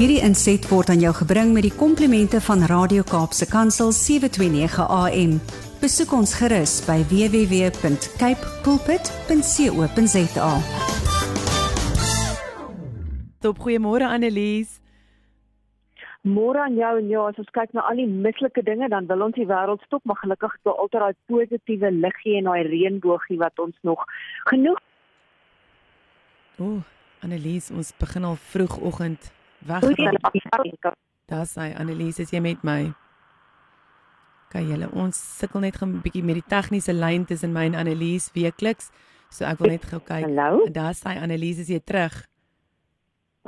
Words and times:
Hierdie 0.00 0.22
inset 0.24 0.64
word 0.70 0.88
aan 0.88 1.02
jou 1.04 1.10
gebring 1.12 1.50
met 1.52 1.66
die 1.66 1.74
komplimente 1.76 2.38
van 2.40 2.62
Radio 2.70 3.02
Kaapse 3.04 3.44
Kansel 3.44 3.90
729 3.92 4.78
AM. 4.80 5.34
Besoek 5.82 6.14
ons 6.16 6.30
gerus 6.38 6.78
by 6.86 7.02
www.cape 7.10 8.46
pulpit.co.za. 8.64 10.52
Top 13.44 13.60
goeiemôre 13.60 14.08
Annelies. 14.08 14.78
Môre 16.24 16.62
aan 16.64 16.78
jou 16.80 16.92
en 17.02 17.10
ja, 17.12 17.24
as 17.28 17.36
ons 17.44 17.52
kyk 17.58 17.74
na 17.76 17.84
al 17.90 18.00
die 18.00 18.08
mislike 18.08 18.64
dinge, 18.64 18.88
dan 18.88 19.04
wil 19.10 19.26
ons 19.26 19.36
die 19.36 19.44
wêreld 19.50 19.84
stop, 19.84 20.00
maar 20.08 20.16
gelukkig 20.22 20.54
het 20.54 20.70
ons 20.72 20.80
altyd 20.86 21.04
daai 21.04 21.18
positiewe 21.28 21.90
liggie 21.98 22.38
en 22.38 22.48
daai 22.48 22.64
reënboogie 22.70 23.36
wat 23.44 23.60
ons 23.60 23.76
nog 23.84 24.00
genoeg 24.48 24.80
Ooh, 26.56 26.80
Annelies, 27.20 27.68
ons 27.68 27.92
begin 28.00 28.24
al 28.30 28.40
vroegoggend 28.48 29.28
weg. 29.66 29.82
Daar's 31.30 31.54
hy, 31.54 31.70
Annelies, 31.78 32.18
is 32.18 32.30
jy 32.30 32.40
met 32.40 32.62
my? 32.66 32.92
Kyk 34.50 34.66
julle, 34.66 34.88
ons 34.98 35.14
sukkel 35.38 35.60
net 35.60 35.78
'n 35.82 36.00
bietjie 36.02 36.24
met 36.24 36.34
die 36.34 36.48
tegniese 36.48 36.92
lyn 36.92 37.24
tussen 37.24 37.52
my 37.52 37.64
en 37.66 37.74
Annelies 37.74 38.30
weekliks. 38.34 38.90
So 39.30 39.44
ek 39.44 39.58
wil 39.58 39.70
net 39.70 39.84
gou 39.84 40.00
kyk. 40.00 40.26
Hallo? 40.26 40.66
Daar's 40.66 41.02
hy, 41.04 41.14
Annelies, 41.22 41.58
is 41.58 41.68
jy 41.68 41.78
terug? 41.78 42.26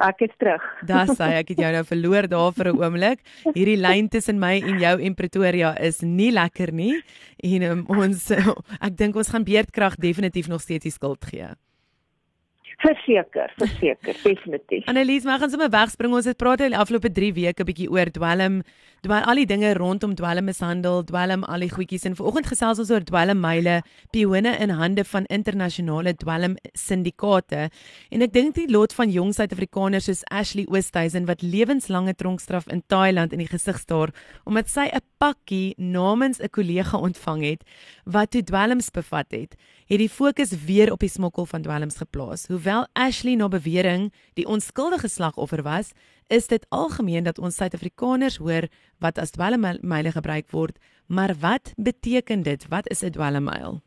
Ek 0.00 0.22
is 0.24 0.30
terug. 0.38 0.62
Daar's 0.86 1.18
hy, 1.18 1.32
ek 1.42 1.48
het 1.52 1.58
jou 1.58 1.72
nou 1.72 1.82
verloor 1.84 2.28
daar 2.28 2.52
vir 2.52 2.70
'n 2.70 2.78
oomblik. 2.78 3.20
Hierdie 3.52 3.76
lyn 3.76 4.08
tussen 4.08 4.38
my 4.38 4.60
en 4.62 4.78
jou 4.78 4.94
en 5.02 5.14
Pretoria 5.14 5.74
is 5.78 6.00
nie 6.00 6.30
lekker 6.30 6.72
nie. 6.72 7.02
En 7.42 7.62
um, 7.62 7.84
ons 7.88 8.30
ek 8.86 8.96
dink 8.96 9.16
ons 9.16 9.28
gaan 9.28 9.44
beerdkrag 9.44 9.96
definitief 9.96 10.48
nog 10.48 10.60
steeds 10.60 10.84
die 10.84 10.94
skuld 10.94 11.24
gee. 11.24 11.50
Verseker, 12.82 13.52
verseker, 13.60 14.16
definitief. 14.24 14.86
Annelies, 14.90 15.22
maar 15.24 15.38
gaan 15.38 15.50
sommer 15.50 15.70
wegspring. 15.70 16.14
Ons 16.18 16.26
het 16.26 16.38
praat 16.40 16.64
die 16.64 16.74
afgelope 16.74 17.12
3 17.14 17.28
weke 17.36 17.66
bietjie 17.68 17.86
oor 17.92 18.10
dwelm, 18.10 18.56
dwelm 19.06 19.28
al 19.30 19.38
die 19.38 19.46
dinge 19.46 19.70
rondom 19.78 20.16
dwelmmishandel, 20.18 21.04
dwelm 21.06 21.44
al 21.46 21.62
die 21.62 21.70
goedjies 21.70 22.08
en 22.10 22.16
vanoggend 22.18 22.48
gesels 22.50 22.80
ons 22.82 22.90
oor 22.90 23.04
dwelmmyle, 23.06 23.76
pione 24.10 24.56
in 24.64 24.74
hande 24.74 25.04
van 25.06 25.28
internasionale 25.30 26.16
dwelm 26.18 26.56
syndikaate. 26.74 27.68
En 28.10 28.26
ek 28.26 28.34
dink 28.34 28.58
die 28.58 28.66
lot 28.70 28.94
van 28.98 29.14
jong 29.14 29.30
Suid-Afrikaners 29.36 30.10
soos 30.10 30.24
Ashley 30.34 30.66
Oosthuizen 30.66 31.30
wat 31.30 31.46
lewenslange 31.46 32.16
tronkstraf 32.18 32.66
in 32.66 32.82
Thailand 32.90 33.30
in 33.30 33.44
die 33.44 33.50
gesig 33.50 33.78
staar 33.78 34.10
omdat 34.42 34.66
sy 34.68 34.90
'n 34.90 35.06
pakkie 35.22 35.74
namens 35.78 36.42
'n 36.42 36.50
kollega 36.50 36.98
ontvang 36.98 37.42
het 37.42 37.62
wat 38.04 38.30
toe 38.30 38.42
dwelms 38.42 38.90
bevat 38.90 39.30
het, 39.30 39.54
het 39.86 39.98
die 39.98 40.08
fokus 40.08 40.52
weer 40.64 40.92
op 40.92 41.00
die 41.00 41.08
smokkel 41.08 41.46
van 41.46 41.62
dwelms 41.62 41.96
geplaas. 41.96 42.46
Hoewel 42.46 42.86
Ashley 42.92 43.34
na 43.34 43.48
bewering 43.48 44.12
die 44.34 44.46
onskuldige 44.46 45.08
slagoffer 45.08 45.62
was, 45.62 45.92
is 46.28 46.46
dit 46.46 46.66
algemeen 46.70 47.24
dat 47.24 47.38
ons 47.38 47.56
Suid-Afrikaners 47.56 48.36
hoor 48.36 48.68
wat 48.98 49.18
as 49.18 49.30
dwelmmyle 49.30 50.12
gebruik 50.12 50.50
word, 50.50 50.78
maar 51.06 51.34
wat 51.40 51.72
beteken 51.76 52.42
dit? 52.42 52.68
Wat 52.68 52.88
is 52.90 53.02
'n 53.02 53.10
dwelmmyl? 53.10 53.80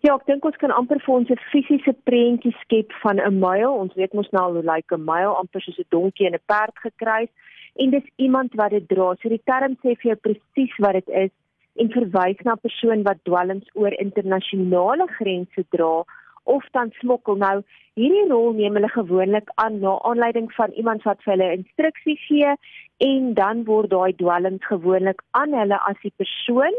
Ja, 0.00 0.14
ek 0.14 0.26
dink 0.26 0.44
ons 0.44 0.56
kan 0.56 0.72
amper 0.72 1.00
vir 1.04 1.14
ons 1.14 1.30
'n 1.30 1.36
fisiese 1.52 1.92
prentjie 2.08 2.56
skep 2.60 2.92
van 3.02 3.20
'n 3.20 3.38
myl. 3.38 3.72
Ons 3.72 3.94
weet 3.94 4.12
mos 4.12 4.30
nou 4.30 4.52
hoe 4.52 4.62
lyk 4.62 4.92
'n 4.92 5.04
myl, 5.04 5.36
amper 5.36 5.60
soos 5.60 5.78
'n 5.78 5.84
donkie 5.90 6.26
en 6.26 6.34
'n 6.34 6.46
perd 6.46 6.76
gekruis 6.78 7.28
en 7.76 7.90
dis 7.90 8.06
iemand 8.16 8.54
wat 8.54 8.70
dit 8.70 8.88
dra. 8.88 9.14
So 9.20 9.28
die 9.28 9.42
term 9.44 9.76
sê 9.82 9.94
vir 10.00 10.08
jou 10.10 10.16
presies 10.16 10.74
wat 10.78 10.92
dit 10.92 11.08
is 11.08 11.30
en 11.74 11.92
verwys 11.96 12.40
na 12.44 12.52
'n 12.52 12.64
persoon 12.66 13.02
wat 13.02 13.24
dwelms 13.24 13.68
oor 13.74 13.92
internasionale 14.06 15.06
grense 15.18 15.64
dra 15.70 16.04
of 16.44 16.64
dan 16.70 16.90
smokkel. 17.00 17.36
Nou, 17.36 17.62
hierdie 17.94 18.28
rol 18.28 18.52
neem 18.52 18.74
hulle 18.74 18.88
gewoonlik 18.88 19.50
aan 19.54 19.80
na 19.80 19.98
aanleiding 20.02 20.52
van 20.52 20.70
iemand 20.70 21.02
wat 21.02 21.22
vir 21.22 21.32
hulle 21.32 21.52
instruksies 21.56 22.22
gee 22.26 22.54
en 22.98 23.34
dan 23.34 23.64
word 23.64 23.90
daai 23.90 24.12
dwelms 24.16 24.64
gewoonlik 24.72 25.22
aan 25.30 25.52
hulle 25.52 25.78
as 25.90 26.00
die 26.02 26.14
persoon 26.16 26.74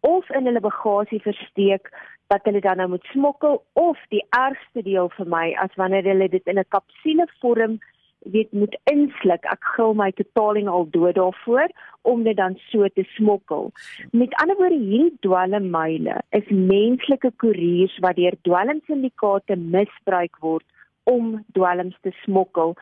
of 0.00 0.30
in 0.30 0.46
hulle 0.46 0.60
bagasie 0.60 1.20
versteek 1.22 1.92
wat 2.32 2.46
hulle 2.48 2.60
dan 2.64 2.80
nou 2.80 2.88
moet 2.94 3.08
smokkel 3.12 3.60
of 3.72 3.98
die 4.14 4.24
ergste 4.36 4.82
deel 4.82 5.10
vir 5.16 5.28
my 5.34 5.46
as 5.64 5.74
wanneer 5.80 6.06
hulle 6.08 6.28
dit 6.28 6.46
in 6.46 6.58
'n 6.58 6.72
kapsule 6.76 7.26
vorm 7.40 7.78
weet 8.24 8.52
moet 8.52 8.76
insluk. 8.92 9.44
Ek 9.50 9.64
gil 9.76 9.94
my 9.94 10.10
totaling 10.10 10.68
al 10.68 10.86
dood 10.90 11.14
daarvoor 11.14 11.68
om 12.02 12.22
dit 12.22 12.36
dan 12.36 12.58
so 12.70 12.88
te 12.94 13.04
smokkel. 13.16 13.70
Met 14.10 14.34
ander 14.42 14.56
woorde 14.56 14.78
hierdie 14.78 15.16
dwelmmyle 15.20 16.20
is 16.30 16.48
menslike 16.50 17.32
koeriers 17.36 17.98
wat 18.04 18.16
deur 18.16 18.36
dwelmsyndikaate 18.42 19.56
misbruik 19.56 20.38
word 20.40 20.66
om 21.04 21.44
dwelms 21.52 21.96
te 22.00 22.12
smokkel. 22.22 22.74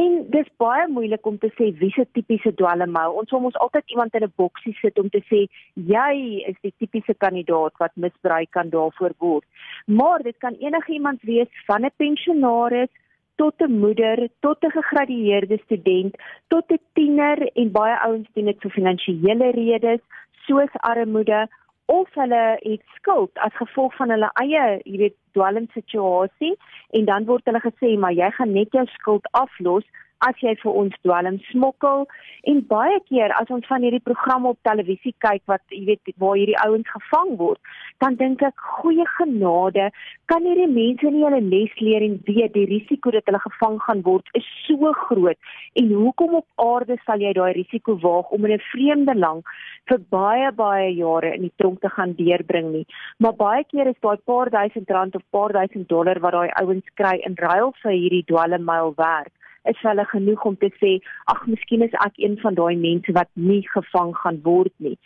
En 0.00 0.12
dis 0.32 0.48
baie 0.56 0.86
moeilik 0.88 1.26
om 1.26 1.38
te 1.38 1.50
sê 1.56 1.70
wie 1.80 1.90
se 1.92 2.06
tipiese 2.16 2.52
dwelmmyl. 2.56 3.16
Ons 3.20 3.32
wil 3.34 3.42
mos 3.46 3.58
altyd 3.64 3.92
iemand 3.92 4.14
in 4.14 4.24
'n 4.24 4.32
boksie 4.36 4.76
sit 4.80 4.98
om 4.98 5.08
te 5.08 5.22
sê 5.30 5.46
jy 5.74 6.14
is 6.48 6.56
die 6.62 6.74
tipiese 6.78 7.14
kandidaat 7.14 7.74
wat 7.78 7.96
misbruik 7.96 8.50
kan 8.50 8.70
daarvoor 8.70 9.12
word. 9.18 9.44
Maar 9.86 10.22
dit 10.22 10.36
kan 10.38 10.54
enige 10.54 10.92
iemand 10.92 11.22
wees 11.22 11.48
van 11.66 11.84
'n 11.84 11.90
pensionaris 11.96 12.90
tot 13.36 13.54
'n 13.60 13.78
moeder, 13.78 14.28
tot 14.40 14.64
'n 14.64 14.70
gegradueerde 14.70 15.58
student, 15.64 16.16
tot 16.48 16.64
'n 16.72 16.80
tiener 16.92 17.38
en 17.52 17.70
baie 17.70 17.96
ouens 18.06 18.28
doen 18.32 18.44
dit 18.44 18.60
vir 18.60 18.70
finansiële 18.70 19.50
redes, 19.50 20.00
soos 20.46 20.72
armoede 20.72 21.48
of 21.86 22.14
hulle 22.14 22.58
het 22.58 22.82
skuld 22.94 23.30
as 23.34 23.54
gevolg 23.54 23.94
van 23.96 24.10
hulle 24.10 24.30
eie, 24.42 24.80
jy 24.84 24.96
weet, 24.98 25.16
dwelmsituasie 25.32 26.56
en 26.98 27.04
dan 27.04 27.24
word 27.24 27.44
hulle 27.44 27.62
gesê 27.62 27.94
maar 27.98 28.12
jy 28.12 28.30
gaan 28.38 28.52
net 28.52 28.72
jou 28.74 28.86
skuld 28.86 29.28
aflos 29.30 29.86
as 30.24 30.38
jy 30.40 30.54
vir 30.62 30.72
ons 30.72 30.94
dwelm 31.04 31.38
smokkel. 31.50 32.06
En 32.50 32.62
baie 32.68 33.00
keer 33.08 33.34
as 33.40 33.50
ons 33.50 33.66
van 33.68 33.82
hierdie 33.84 34.02
programme 34.04 34.48
op 34.54 34.58
televisie 34.68 35.14
kyk 35.24 35.42
wat 35.50 35.62
jy 35.74 35.84
weet 35.90 36.14
waar 36.22 36.36
hierdie 36.38 36.58
ouens 36.64 36.88
gevang 36.92 37.36
word 37.40 37.60
dan 38.04 38.16
dink 38.20 38.42
ek 38.44 38.64
goeie 38.78 39.04
genade 39.16 39.88
kan 40.30 40.44
hierdie 40.44 40.68
mense 40.68 41.10
nie 41.12 41.24
hulle 41.24 41.40
les 41.44 41.72
leer 41.80 42.04
en 42.04 42.18
weet 42.28 42.52
die 42.56 42.66
risiko 42.68 43.12
dat 43.14 43.28
hulle 43.30 43.40
gevang 43.44 43.78
gaan 43.86 44.02
word 44.08 44.28
is 44.40 44.48
so 44.66 44.92
groot? 45.06 45.38
En 45.80 45.92
hoekom 45.92 46.36
op 46.40 46.66
aarde 46.66 46.98
sal 47.04 47.22
jy 47.24 47.32
daai 47.36 47.52
risiko 47.56 47.96
waag 48.02 48.32
om 48.36 48.44
in 48.44 48.56
'n 48.56 48.66
vreemde 48.72 49.14
land 49.14 49.44
vir 49.88 50.00
baie 50.10 50.52
baie 50.52 50.90
jare 50.94 51.34
in 51.34 51.42
die 51.48 51.56
tronk 51.56 51.80
te 51.80 51.88
gaan 51.88 52.12
deurbring 52.18 52.72
nie? 52.72 52.86
Maar 53.18 53.34
baie 53.34 53.64
keer 53.64 53.86
is 53.86 54.00
daai 54.00 54.18
paar 54.24 54.50
duisend 54.50 54.90
rand 54.90 55.16
of 55.16 55.22
paar 55.30 55.52
duisend 55.52 55.88
dollar 55.88 56.20
wat 56.20 56.32
daai 56.32 56.50
ouens 56.62 56.88
kry 56.94 57.16
in 57.26 57.34
ruil 57.36 57.72
vir 57.82 57.92
hierdie 57.92 58.24
dwelmmyl 58.26 58.94
werk 58.96 59.32
is 59.72 59.80
hulle 59.82 60.04
genoeg 60.12 60.44
om 60.50 60.56
te 60.60 60.70
sê 60.80 60.92
ag 61.32 61.42
miskien 61.50 61.84
is 61.86 61.96
ek 62.06 62.20
een 62.22 62.36
van 62.42 62.58
daai 62.58 62.76
mense 62.76 63.12
wat 63.18 63.30
nie 63.34 63.62
gevang 63.72 64.14
gaan 64.22 64.40
word 64.44 64.72
nie. 64.86 64.96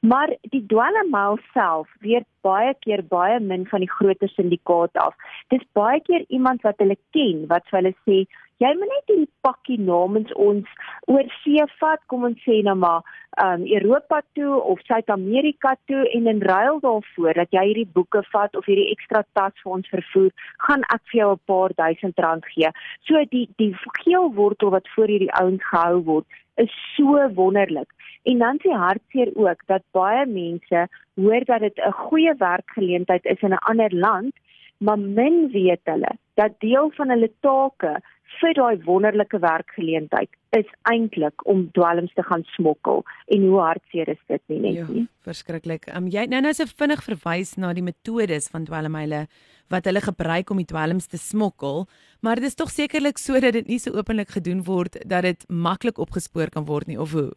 Maar 0.00 0.34
die 0.54 0.62
dwelmmyl 0.72 1.38
self 1.54 1.88
weet 2.06 2.28
baie 2.46 2.74
keer 2.84 3.02
baie 3.14 3.40
min 3.40 3.66
van 3.72 3.84
die 3.84 3.90
groter 3.90 4.30
syndikaat 4.34 4.96
af. 5.06 5.16
Dis 5.52 5.64
baie 5.76 6.00
keer 6.06 6.24
iemand 6.28 6.62
wat 6.68 6.80
hulle 6.82 6.96
ken 7.16 7.44
wat 7.52 7.66
vir 7.70 7.80
hulle 7.80 7.94
sê 8.04 8.22
jy 8.60 8.70
moet 8.76 8.90
net 8.92 9.08
hierdie 9.08 9.30
pakkie 9.46 9.78
namens 9.80 10.32
ons 10.36 10.68
oor 11.08 11.28
see 11.40 11.64
vat, 11.80 12.00
kom 12.12 12.26
ons 12.28 12.40
sê 12.44 12.60
nou 12.66 12.76
maar, 12.76 13.06
um 13.44 13.62
Europa 13.64 14.20
toe 14.36 14.58
of 14.72 14.82
Suid-Amerika 14.88 15.76
toe 15.88 16.02
en 16.16 16.26
in 16.32 16.42
ruil 16.44 16.80
daarvoor 16.82 17.38
dat 17.40 17.56
jy 17.56 17.62
hierdie 17.70 17.92
boeke 17.94 18.22
vat 18.32 18.56
of 18.58 18.66
hierdie 18.68 18.90
ekstra 18.92 19.22
tas 19.38 19.54
vir 19.62 19.76
ons 19.78 19.92
vervoer, 19.94 20.30
gaan 20.66 20.84
ek 20.96 21.02
vir 21.12 21.20
jou 21.20 21.30
'n 21.32 21.44
paar 21.46 21.72
duisend 21.78 22.18
rand 22.18 22.44
gee. 22.52 22.70
So 23.08 23.24
die 23.30 23.48
die 23.56 23.74
geel 24.02 24.32
wortel 24.34 24.70
wat 24.76 24.88
voor 24.94 25.08
hierdie 25.08 25.34
ouens 25.40 25.64
gehou 25.72 26.04
word, 26.04 26.26
is 26.56 26.72
so 26.96 27.16
wonderlik. 27.34 27.88
En 28.24 28.38
dan 28.38 28.58
sê 28.60 28.76
hartseer 28.76 29.32
ook 29.34 29.66
dat 29.66 29.82
baie 29.92 30.26
mense 30.26 30.88
hoor 31.16 31.44
dat 31.44 31.60
dit 31.60 31.78
'n 31.78 31.92
goeie 31.92 32.34
werkgeleentheid 32.34 33.24
is 33.24 33.40
in 33.40 33.54
'n 33.54 33.64
ander 33.70 33.94
land, 33.94 34.34
maar 34.78 34.98
min 34.98 35.48
weet 35.52 35.80
hulle 35.84 36.12
dat 36.34 36.60
deel 36.60 36.90
van 36.96 37.08
hulle 37.08 37.30
take 37.40 38.00
vir 38.38 38.54
daai 38.56 38.82
wonderlike 38.86 39.38
werkgeleentheid 39.42 40.30
is 40.56 40.68
eintlik 40.90 41.44
om 41.50 41.66
dwelms 41.76 42.12
te 42.14 42.24
gaan 42.26 42.44
smokkel 42.54 43.04
en 43.34 43.46
hoe 43.46 43.60
hartseer 43.60 44.10
is 44.14 44.20
dit 44.32 44.42
nie 44.52 44.60
net 44.64 44.78
ja, 44.78 44.86
nie. 44.88 45.04
Verskriklik. 45.26 45.88
Um, 45.94 46.08
jy 46.10 46.26
nou 46.30 46.42
nou 46.44 46.52
so 46.56 46.66
vinnig 46.82 47.02
verwys 47.06 47.56
na 47.60 47.72
die 47.76 47.86
metodes 47.86 48.50
van 48.52 48.66
dwelmhyle 48.68 49.26
wat 49.70 49.86
hulle 49.86 50.02
gebruik 50.02 50.50
om 50.50 50.58
die 50.58 50.70
dwelms 50.70 51.06
te 51.10 51.18
smokkel, 51.20 51.84
maar 52.26 52.40
dit 52.40 52.50
is 52.50 52.58
tog 52.58 52.72
sekerlik 52.74 53.20
sodat 53.22 53.54
dit 53.58 53.70
nie 53.70 53.78
so 53.82 53.94
openlik 53.94 54.34
gedoen 54.34 54.64
word 54.66 54.98
dat 55.06 55.28
dit 55.28 55.46
maklik 55.48 56.02
opgespoor 56.02 56.50
kan 56.50 56.66
word 56.66 56.90
nie 56.90 56.98
of 56.98 57.14
hoe? 57.14 57.30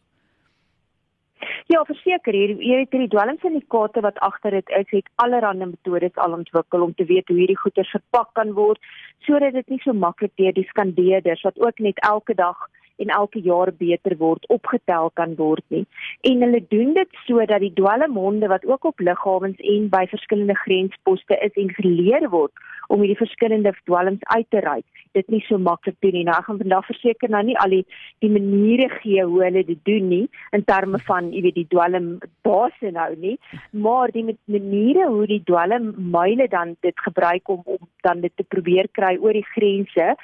Ja, 1.66 1.80
verseker 1.88 2.34
hier, 2.36 2.50
hier 2.60 2.82
het 2.82 2.90
hierdie 2.92 3.08
dwelmsyndikaate 3.08 4.02
wat 4.04 4.18
agter 4.26 4.52
dit 4.52 4.72
is, 4.78 4.90
het 4.90 5.06
allerlei 5.24 5.70
metodes 5.70 6.18
al 6.20 6.36
ontwikkel 6.36 6.82
om 6.84 6.92
te 6.94 7.06
weet 7.08 7.28
hoe 7.32 7.38
hierdie 7.38 7.56
goeder 7.56 7.88
verpak 7.88 8.34
kan 8.36 8.52
word 8.52 8.80
sodat 9.24 9.56
dit 9.56 9.72
nie 9.72 9.80
so 9.80 9.94
maklik 9.96 10.34
deur 10.36 10.52
die 10.52 10.66
skandeerders 10.68 11.44
wat 11.48 11.60
ook 11.64 11.80
net 11.86 12.02
elke 12.04 12.36
dag 12.36 12.66
en 13.00 13.14
elke 13.16 13.40
jaar 13.40 13.72
beter 13.78 14.16
word 14.20 14.44
opgetel 14.52 15.08
kan 15.20 15.32
word 15.40 15.64
nie. 15.72 15.86
En 16.20 16.44
hulle 16.44 16.60
doen 16.68 16.92
dit 17.00 17.16
sodat 17.24 17.64
die 17.64 17.72
dwelmhonde 17.80 18.52
wat 18.52 18.68
ook 18.68 18.84
op 18.92 19.00
lughawens 19.00 19.64
en 19.76 19.88
by 19.88 20.04
verskillende 20.12 20.60
grensposte 20.66 21.40
is 21.48 21.56
en 21.64 21.72
geleer 21.80 22.28
word 22.28 22.52
om 22.88 23.00
hierdie 23.00 23.22
verskillende 23.22 23.74
dwelms 23.84 24.22
uit 24.36 24.50
te 24.50 24.62
ry 24.64 24.80
dit 25.14 25.30
nie 25.30 25.42
so 25.46 25.58
maklik 25.62 25.96
doen 26.02 26.14
nie. 26.16 26.24
Nou 26.26 26.34
ek 26.36 26.48
gaan 26.48 26.60
vandag 26.60 26.86
verseker 26.88 27.30
nou 27.30 27.42
nie 27.46 27.56
al 27.62 27.76
die 27.76 27.82
die 28.24 28.30
maniere 28.34 28.88
gee 28.98 29.22
hoe 29.22 29.42
hulle 29.44 29.62
dit 29.66 29.80
doen 29.88 30.08
nie 30.10 30.24
in 30.56 30.64
terme 30.70 31.00
van 31.08 31.30
jy 31.34 31.44
weet 31.46 31.58
die 31.60 31.68
dwelm 31.70 32.08
base 32.46 32.90
nou 32.96 33.10
nie, 33.22 33.36
maar 33.86 34.12
die 34.14 34.26
maniere 34.26 35.08
hoe 35.12 35.26
die 35.30 35.42
dwelm 35.46 35.92
myle 36.16 36.48
dan 36.50 36.76
dit 36.86 37.06
gebruik 37.06 37.54
om 37.56 37.62
om 37.76 37.90
dan 38.06 38.20
dit 38.24 38.34
te 38.36 38.46
probeer 38.56 38.90
kry 38.98 39.14
oor 39.20 39.36
die 39.36 39.46
grense 39.54 40.14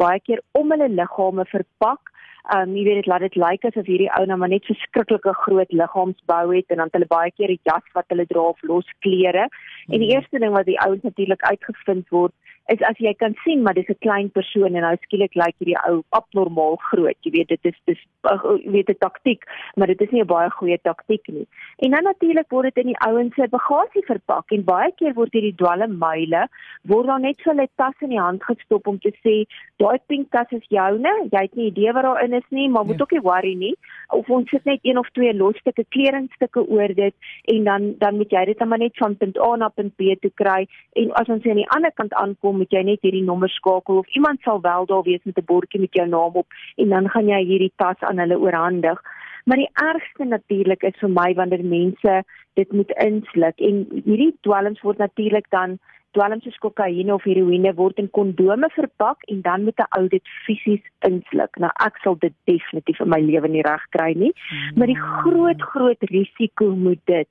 baie 0.00 0.20
keer 0.24 0.40
om 0.56 0.72
hulle 0.72 0.88
liggame 0.88 1.44
verpak 1.52 2.10
Um 2.54 2.74
jy 2.76 2.84
weet 2.88 3.02
dit 3.02 3.10
laat 3.12 3.24
dit 3.26 3.36
lyk 3.36 3.48
like 3.50 3.68
asof 3.68 3.86
hierdie 3.86 4.10
ou 4.18 4.24
nou 4.26 4.38
maar 4.40 4.52
net 4.52 4.64
so 4.64 4.74
skrikkelike 4.80 5.34
groot 5.44 5.72
liggaamsbou 5.72 6.44
het 6.54 6.72
en 6.72 6.82
dan 6.82 6.92
hulle 6.96 7.10
baie 7.10 7.30
keer 7.36 7.52
die 7.52 7.60
jas 7.68 7.84
wat 7.94 8.08
hulle 8.08 8.26
dra 8.30 8.46
of 8.54 8.62
los 8.62 8.88
klere. 9.04 9.48
En 9.88 9.98
die 9.98 10.08
hmm. 10.08 10.16
eerste 10.16 10.38
ding 10.38 10.56
wat 10.56 10.68
die 10.70 10.80
ouens 10.80 11.04
natuurlik 11.06 11.44
uitgevind 11.52 12.08
word 12.08 12.34
is 12.72 12.82
as 12.88 12.98
jy 13.02 13.12
kan 13.18 13.34
sien 13.44 13.62
maar 13.62 13.74
dis 13.74 13.88
'n 13.88 13.98
klein 14.06 14.30
persoon 14.30 14.74
en 14.74 14.82
nou 14.86 14.96
skielik 15.02 15.34
lyk 15.34 15.56
hierdie 15.58 15.80
ou 15.88 16.02
abnormaal 16.10 16.76
groot. 16.90 17.16
Jy 17.24 17.30
weet 17.36 17.48
dit 17.48 17.64
is 17.70 17.78
dis 17.86 18.02
jy 18.22 18.70
weet 18.70 18.90
'n 18.90 18.98
taktik, 18.98 19.44
maar 19.76 19.86
dit 19.86 20.00
is 20.00 20.10
nie 20.10 20.22
'n 20.22 20.26
baie 20.26 20.50
goeie 20.50 20.78
taktik 20.82 21.28
nie. 21.28 21.46
En 21.78 21.90
dan 21.90 22.04
natuurlik 22.04 22.50
word 22.50 22.74
dit 22.74 22.84
in 22.84 22.92
die 22.92 23.00
ouens 23.08 23.34
se 23.34 23.48
bagasie 23.48 24.04
verpak 24.06 24.52
en 24.52 24.64
baie 24.64 24.92
keer 24.96 25.14
word 25.14 25.32
hierdie 25.32 25.56
dwalmmeile 25.56 26.48
word 26.82 27.06
dan 27.06 27.22
net 27.22 27.38
so 27.42 27.50
'n 27.50 27.68
tas 27.76 27.94
in 28.00 28.10
die 28.10 28.20
hand 28.20 28.42
gestop 28.44 28.86
om 28.86 28.98
te 28.98 29.12
sê 29.24 29.46
daai 29.78 29.98
pink 30.06 30.30
tas 30.30 30.50
is 30.50 30.66
joune. 30.68 31.12
Jy 31.30 31.42
het 31.42 31.54
nie 31.54 31.70
idee 31.70 31.92
wat 31.92 32.02
daarin 32.02 32.34
is 32.34 32.48
nie, 32.50 32.68
maar 32.68 32.84
moet 32.84 32.98
ja. 32.98 33.02
ook 33.02 33.12
nie 33.12 33.20
worry 33.20 33.54
nie. 33.54 33.74
Of 34.08 34.30
ons 34.30 34.48
sit 34.50 34.64
net 34.64 34.80
een 34.82 34.98
of 34.98 35.08
twee 35.10 35.34
losstukke 35.34 35.84
kledingstukke 35.88 36.66
oor 36.68 36.94
dit 36.94 37.14
en 37.44 37.64
dan 37.64 37.94
dan 37.98 38.16
moet 38.16 38.30
jy 38.30 38.44
dit 38.44 38.58
dan 38.58 38.68
maar 38.68 38.78
net 38.78 38.96
van 38.96 39.16
punt 39.16 39.38
A 39.38 39.56
na 39.56 39.68
punt 39.68 39.96
B 39.96 40.14
toe 40.20 40.32
kry 40.34 40.66
en 40.92 41.12
as 41.12 41.28
ons 41.28 41.46
aan 41.46 41.62
die 41.62 41.70
ander 41.76 41.92
kant 41.92 42.14
aankom 42.14 42.59
moet 42.60 42.74
jy 42.76 42.82
net 42.86 43.06
hierdie 43.06 43.24
nommer 43.24 43.50
skakel 43.52 44.02
of 44.02 44.16
iemand 44.18 44.42
sal 44.46 44.60
wel 44.64 44.86
daar 44.90 45.06
wees 45.08 45.24
met 45.24 45.38
'n 45.38 45.48
bordjie 45.52 45.80
met 45.80 45.94
jou 45.98 46.06
naam 46.08 46.36
op 46.42 46.46
en 46.76 46.88
dan 46.88 47.08
gaan 47.08 47.28
jy 47.28 47.40
hierdie 47.52 47.72
tas 47.76 48.00
aan 48.00 48.18
hulle 48.18 48.38
oorhandig. 48.38 49.00
Maar 49.44 49.56
die 49.56 49.72
ergste 49.72 50.24
natuurlik 50.24 50.82
is 50.82 50.98
vir 51.00 51.10
my 51.10 51.34
wanneer 51.34 51.64
mense 51.64 52.22
dit 52.54 52.72
moet 52.72 52.90
insluk 52.90 53.58
en 53.58 53.86
hierdie 54.04 54.34
dwelms 54.46 54.80
word 54.80 54.98
natuurlik 54.98 55.46
dan 55.50 55.78
dwelms 56.16 56.44
soos 56.44 56.58
kokaine 56.62 57.14
of 57.14 57.24
heroïne 57.28 57.74
word 57.78 57.98
in 58.02 58.10
kondome 58.10 58.68
verpak 58.74 59.26
en 59.32 59.42
dan 59.42 59.64
moet 59.64 59.80
'n 59.80 59.90
ou 59.98 60.08
dit 60.08 60.26
fisies 60.46 60.84
insluk. 61.08 61.58
Nou 61.58 61.70
ek 61.86 61.98
sal 62.02 62.16
dit 62.18 62.34
definitief 62.44 63.00
in 63.00 63.08
my 63.08 63.20
lewe 63.20 63.48
nie 63.48 63.62
reg 63.62 63.84
kry 63.90 64.12
nie. 64.16 64.32
Maar 64.76 64.86
die 64.86 65.02
groot 65.20 65.62
groot 65.62 66.02
risiko 66.10 66.74
moet 66.74 67.00
dit 67.04 67.28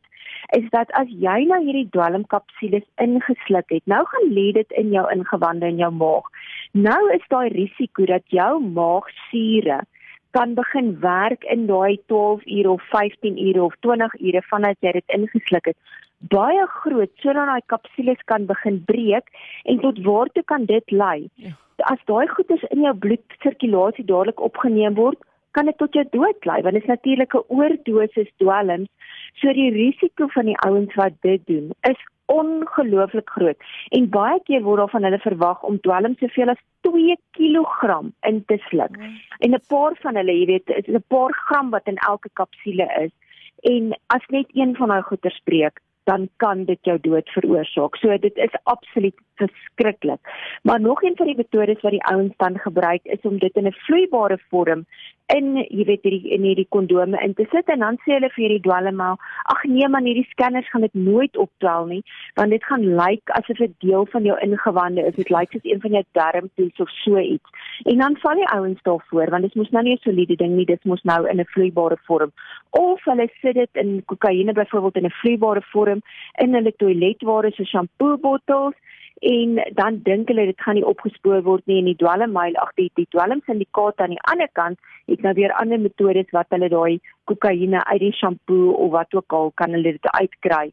is 0.55 0.69
dat 0.69 0.91
as 0.91 1.09
jy 1.09 1.43
nou 1.49 1.59
hierdie 1.63 1.89
dwelmkapsules 1.91 2.85
ingesluk 2.95 3.69
het, 3.69 3.85
nou 3.85 4.05
gaan 4.05 4.33
lê 4.33 4.51
dit 4.51 4.71
in 4.71 4.91
jou 4.91 5.05
ingewande 5.11 5.65
en 5.65 5.77
jou 5.77 5.91
maag. 5.91 6.25
Nou 6.71 7.01
is 7.13 7.25
daai 7.33 7.49
risiko 7.49 8.05
dat 8.05 8.23
jou 8.27 8.63
maagsure 8.63 9.81
kan 10.31 10.53
begin 10.53 10.99
werk 11.01 11.43
in 11.43 11.65
daai 11.67 11.97
12 12.05 12.45
ure 12.45 12.71
of 12.71 12.83
15 12.91 13.37
ure 13.47 13.63
of 13.63 13.75
20 13.79 14.13
ure 14.19 14.41
vandat 14.49 14.77
jy 14.85 14.91
dit 14.91 15.17
ingesluk 15.17 15.71
het 15.71 15.77
baie 16.19 16.66
groot 16.81 17.12
sodat 17.24 17.48
daai 17.48 17.62
kapsules 17.66 18.21
kan 18.25 18.45
begin 18.45 18.83
breek 18.86 19.31
en 19.63 19.80
tot 19.80 20.04
waartoe 20.04 20.44
kan 20.44 20.66
dit 20.66 20.92
lei? 20.92 21.30
Ja. 21.36 21.56
As 21.88 22.00
daai 22.06 22.27
goeders 22.27 22.63
in 22.69 22.83
jou 22.83 22.94
bloedsirkulasie 22.94 24.06
dadelik 24.06 24.39
opgeneem 24.39 24.95
word, 24.95 25.19
kan 25.51 25.66
dit 25.66 25.77
tot 25.77 25.94
jou 25.94 26.06
dood 26.12 26.45
lei 26.45 26.62
want 26.62 26.74
dit 26.74 26.83
is 26.83 26.94
natuurlike 26.94 27.44
oordosis 27.50 28.30
dwelms 28.38 28.89
So 29.38 29.54
die 29.54 29.69
risiko 29.71 30.27
van 30.33 30.50
die 30.50 30.57
ouens 30.68 30.95
wat 31.00 31.16
dit 31.25 31.44
doen 31.48 31.69
is 31.89 32.01
ongelooflik 32.30 33.30
groot 33.33 33.69
en 33.98 34.10
baie 34.13 34.38
keer 34.45 34.62
word 34.65 34.83
daar 34.83 34.92
van 34.94 35.07
hulle 35.07 35.22
verwag 35.24 35.63
om 35.69 35.80
dwelm 35.86 36.15
soveel 36.19 36.51
as 36.54 36.62
2 36.88 37.15
kg 37.38 37.95
in 38.30 38.44
te 38.51 38.60
sluk. 38.68 38.98
Mm. 38.98 39.15
En 39.39 39.56
'n 39.56 39.63
paar 39.68 39.95
van 40.01 40.15
hulle, 40.15 40.36
jy 40.39 40.45
weet, 40.45 40.69
is 40.69 40.88
'n 40.88 41.04
paar 41.07 41.33
gram 41.48 41.69
wat 41.69 41.88
in 41.88 41.98
elke 41.98 42.30
kapsule 42.33 42.88
is. 43.06 43.12
En 43.62 43.98
as 44.07 44.25
net 44.27 44.48
een 44.54 44.75
van 44.75 44.88
daai 44.88 45.01
goeters 45.01 45.36
spreek, 45.36 45.80
dan 46.09 46.29
kan 46.41 46.63
dit 46.65 46.79
jou 46.81 46.97
dood 47.01 47.29
veroorsaak. 47.29 47.95
So 48.01 48.17
dit 48.17 48.35
is 48.35 48.56
absoluut 48.63 49.17
verskriklik. 49.35 50.21
Maar 50.61 50.81
nog 50.81 51.03
een 51.03 51.15
van 51.15 51.25
die 51.25 51.38
metodes 51.38 51.81
wat 51.81 51.91
die 51.91 52.06
ouens 52.11 52.33
dan 52.38 52.59
gebruik 52.59 53.03
is 53.03 53.21
om 53.21 53.38
dit 53.38 53.56
in 53.56 53.67
'n 53.67 53.81
vloeibare 53.85 54.39
vorm 54.50 54.85
in 55.35 55.55
jy 55.61 55.85
weet 55.85 56.05
hierdie 56.07 56.33
in 56.35 56.45
hierdie 56.47 56.67
kondome 56.75 57.19
in 57.23 57.33
te 57.37 57.45
sit 57.51 57.67
en 57.69 57.83
dan 57.85 57.97
sê 58.03 58.15
hulle 58.15 58.29
vir 58.33 58.43
hierdie 58.43 58.63
dwelmmaal 58.65 59.17
ag 59.53 59.63
nee 59.69 59.87
man 59.95 60.07
hierdie 60.09 60.27
skanners 60.31 60.69
gaan 60.71 60.85
dit 60.87 60.95
nooit 60.97 61.37
optel 61.37 61.85
nie 61.91 62.01
want 62.39 62.55
dit 62.55 62.65
gaan 62.69 62.85
lyk 63.01 63.33
asof 63.37 63.61
dit 63.61 63.75
deel 63.85 64.07
van 64.13 64.25
jou 64.25 64.37
ingewande 64.45 65.05
is. 65.05 65.15
Dit 65.15 65.29
lyk 65.33 65.53
soos 65.53 65.67
een 65.67 65.81
van 65.85 65.97
jou 65.97 66.03
darmtoets 66.17 66.83
of 66.85 66.89
so 67.03 67.21
iets. 67.21 67.67
En 67.85 68.01
dan 68.03 68.17
val 68.23 68.41
die 68.41 68.49
ouens 68.55 68.81
daarvoor 68.87 69.33
want 69.35 69.47
dit 69.47 69.55
mos 69.61 69.71
nou 69.75 69.83
nie 69.83 69.95
'n 69.95 70.03
soliede 70.03 70.35
ding 70.35 70.55
nie 70.55 70.65
dit 70.65 70.83
mos 70.85 71.03
nou 71.03 71.21
in 71.29 71.39
'n 71.39 71.51
vloeibare 71.53 71.97
vorm. 72.07 72.31
Of 72.69 73.03
hulle 73.03 73.29
sit 73.41 73.53
dit 73.53 73.69
in 73.73 74.03
kokaine 74.05 74.53
byvoorbeeld 74.53 74.97
in 74.97 75.05
'n 75.05 75.19
vloeibare 75.21 75.61
vorm 75.61 76.01
in 76.37 76.53
hulle 76.53 76.73
toiletware 76.77 77.51
so 77.51 77.63
shampoo 77.63 78.17
bottels 78.17 78.75
en 79.21 79.60
dan 79.74 80.00
dink 80.04 80.27
hulle 80.27 80.45
dit 80.45 80.62
gaan 80.62 80.75
nie 80.75 80.86
opgespoor 80.86 81.42
word 81.44 81.66
nie 81.68 81.80
en 81.81 81.89
die 81.92 81.98
dwelmmail 82.04 82.56
ag 82.63 82.71
die 82.80 82.89
die 82.95 83.07
dwelmsyndikaat 83.16 84.00
aan 84.00 84.16
die 84.16 84.24
ander 84.31 84.50
kant 84.54 84.80
het 85.12 85.21
nou 85.21 85.33
weer 85.33 85.54
ander 85.62 85.80
metodes 85.80 86.31
wat 86.31 86.48
hulle 86.56 86.69
daai 86.69 87.00
kokaine 87.31 87.83
uit 87.83 88.01
die 88.06 88.16
shampoo 88.21 88.71
of 88.71 88.92
wat 88.95 89.13
ook 89.13 89.33
al 89.33 89.51
kan 89.56 89.75
hulle 89.75 89.98
dit 89.98 90.12
uitkry. 90.12 90.71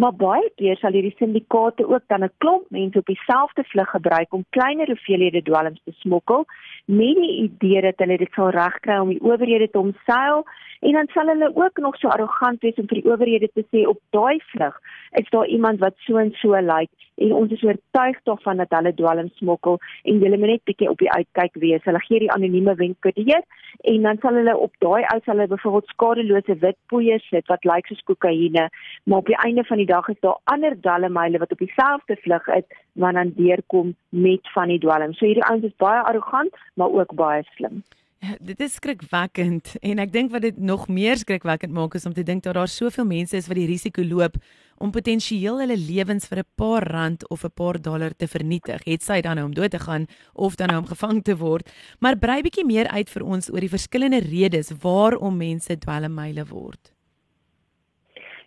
Maar 0.00 0.14
baie 0.14 0.50
keer 0.56 0.78
sal 0.78 0.94
hierdie 0.94 1.16
syndikaate 1.18 1.84
ook 1.88 2.04
dan 2.06 2.24
'n 2.24 2.32
klomp 2.38 2.70
mense 2.70 2.98
op 2.98 3.06
dieselfde 3.06 3.64
vlug 3.64 3.90
gebruik 3.90 4.32
om 4.32 4.44
kleiner 4.50 4.86
hoeveelhede 4.86 5.42
dwelms 5.42 5.80
te 5.84 5.92
smokkel 5.92 6.44
met 6.84 7.16
die 7.16 7.36
idee 7.46 7.80
dat 7.80 7.98
hulle 7.98 8.16
dit 8.16 8.32
sal 8.32 8.50
regkry 8.50 8.98
om 8.98 9.08
die 9.08 9.22
owerhede 9.22 9.70
te 9.70 9.78
omseil 9.78 10.44
en 10.80 10.92
dan 10.92 11.08
sal 11.12 11.26
hulle 11.32 11.50
ook 11.54 11.78
nog 11.78 11.96
so 11.96 12.08
arrogant 12.08 12.60
wees 12.60 12.78
om 12.80 12.88
vir 12.88 13.00
die 13.00 13.10
owerhede 13.10 13.48
te 13.52 13.64
sê 13.68 13.84
op 13.88 14.00
daai 14.16 14.40
vlug 14.52 14.76
is 15.20 15.28
daar 15.34 15.46
iemand 15.46 15.80
wat 15.84 15.96
so 16.06 16.16
en 16.16 16.32
so 16.40 16.56
lyk 16.56 16.68
like, 16.78 17.10
en 17.24 17.32
ons 17.36 17.52
is 17.52 17.62
oortuig 17.62 18.20
daarvan 18.28 18.62
dat 18.62 18.72
hulle 18.76 18.92
dwelms 18.96 19.36
smokkel 19.42 19.78
en 20.08 20.22
hulle 20.24 20.38
moet 20.40 20.52
net 20.54 20.64
bietjie 20.70 20.88
op 20.90 21.02
die 21.02 21.10
uitkyk 21.12 21.58
wees. 21.64 21.84
Hulle 21.84 22.00
gee 22.06 22.22
die 22.24 22.32
anonieme 22.32 22.74
wenke 22.80 23.12
deur 23.18 23.44
en 23.92 24.08
dan 24.08 24.20
sal 24.24 24.40
hulle 24.40 24.56
op 24.56 24.72
daai 24.84 25.02
ou 25.12 25.18
sal 25.18 25.36
hulle 25.36 25.50
byvoorbeeld 25.52 25.92
skadelose 25.94 26.58
wit 26.64 26.78
poeier 26.92 27.20
sit 27.28 27.52
wat 27.52 27.68
lyk 27.68 27.74
like 27.74 27.92
soos 27.92 28.06
kokaine, 28.12 28.68
maar 29.04 29.24
op 29.24 29.28
die 29.28 29.40
einde 29.44 29.64
van 29.68 29.82
die 29.82 29.90
dag 29.92 30.08
is 30.08 30.20
daar 30.24 30.40
ander 30.54 30.76
dwelmmeile 30.80 31.42
wat 31.44 31.52
op 31.52 31.64
dieselfde 31.64 32.16
vlug 32.24 32.48
is 32.56 32.68
wat 33.04 33.14
dan 33.20 33.32
deurkom 33.36 33.94
met 34.08 34.52
van 34.56 34.72
die 34.72 34.80
dwelm. 34.80 35.12
So 35.14 35.26
hierdie 35.26 35.44
ouens 35.44 35.68
is 35.68 35.76
baie 35.76 36.02
arrogant, 36.02 36.56
maar 36.74 37.00
ook 37.00 37.14
baie 37.14 37.44
slim. 37.56 37.82
Dit 38.20 38.60
is 38.60 38.74
skrikwekkend 38.76 39.78
en 39.80 40.00
ek 40.02 40.10
dink 40.12 40.28
wat 40.34 40.42
dit 40.44 40.56
nog 40.60 40.90
meer 40.92 41.16
skrikwekkend 41.16 41.72
maak 41.72 41.94
is 41.96 42.04
om 42.04 42.12
te 42.12 42.24
dink 42.26 42.42
dat 42.44 42.58
daar 42.58 42.68
soveel 42.68 43.06
mense 43.08 43.36
is 43.38 43.46
wat 43.48 43.56
die 43.56 43.68
risiko 43.70 44.04
loop 44.04 44.36
om 44.76 44.92
potensieel 44.92 45.56
hulle 45.62 45.76
lewens 45.80 46.28
vir 46.28 46.42
'n 46.42 46.50
paar 46.60 46.84
rand 46.84 47.24
of 47.30 47.44
'n 47.44 47.52
paar 47.56 47.80
dollar 47.80 48.12
te 48.12 48.28
vernietig. 48.28 48.84
Het 48.84 49.02
sy 49.02 49.20
dan 49.20 49.36
nou 49.36 49.46
om 49.46 49.54
dood 49.54 49.70
te 49.70 49.78
gaan 49.78 50.06
of 50.34 50.56
dan 50.56 50.68
nou 50.68 50.80
om 50.80 50.86
gevang 50.86 51.22
te 51.24 51.36
word. 51.36 51.72
Maar 52.00 52.18
brei 52.18 52.42
bietjie 52.42 52.64
meer 52.64 52.88
uit 52.88 53.08
vir 53.08 53.24
ons 53.24 53.50
oor 53.50 53.60
die 53.60 53.76
verskillende 53.76 54.20
redes 54.20 54.70
waarom 54.82 55.36
mense 55.36 55.78
dwelmmeile 55.78 56.44
word. 56.44 56.92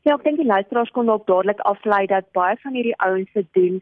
Ja, 0.04 0.14
ek 0.14 0.24
dink 0.24 0.38
die 0.38 0.46
luisteraars 0.46 0.92
kon 0.92 1.06
dalk 1.06 1.26
dadelik 1.26 1.60
aflei 1.60 2.06
dat 2.06 2.32
baie 2.32 2.58
van 2.62 2.74
hierdie 2.74 2.98
ouens 2.98 3.32
se 3.32 3.46
doen 3.52 3.82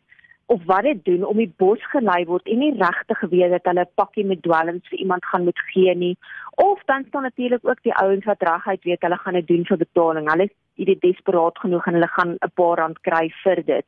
of 0.54 0.64
wat 0.66 0.84
dit 0.84 1.06
doen 1.06 1.24
om 1.26 1.38
die 1.40 1.54
bos 1.64 1.84
gelei 1.94 2.24
word 2.28 2.48
en 2.52 2.60
nie 2.60 2.74
regtig 2.80 3.20
geweet 3.24 3.54
dat 3.56 3.68
hulle 3.70 3.86
'n 3.86 3.96
pakkie 4.00 4.26
met 4.32 4.42
dwelms 4.48 4.88
vir 4.92 5.00
iemand 5.00 5.26
gaan 5.26 5.44
moet 5.44 5.62
gee 5.74 5.96
nie. 5.96 6.16
Of 6.56 6.82
dan 6.86 7.06
staan 7.08 7.24
natuurlik 7.24 7.64
ook 7.70 7.82
die 7.84 7.96
ouens 8.04 8.26
wat 8.26 8.44
reguit 8.50 8.84
weet 8.84 9.02
hulle 9.02 9.18
gaan 9.18 9.34
dit 9.34 9.48
doen 9.48 9.66
vir 9.66 9.78
betaling. 9.78 10.30
Hulle 10.32 10.44
is 10.50 10.56
hierdie 10.76 11.00
desperaat 11.00 11.58
genoeg 11.60 11.86
en 11.88 11.94
hulle 11.94 12.12
gaan 12.18 12.36
'n 12.36 12.52
paar 12.54 12.78
rand 12.78 13.00
kry 13.02 13.32
vir 13.44 13.64
dit. 13.66 13.86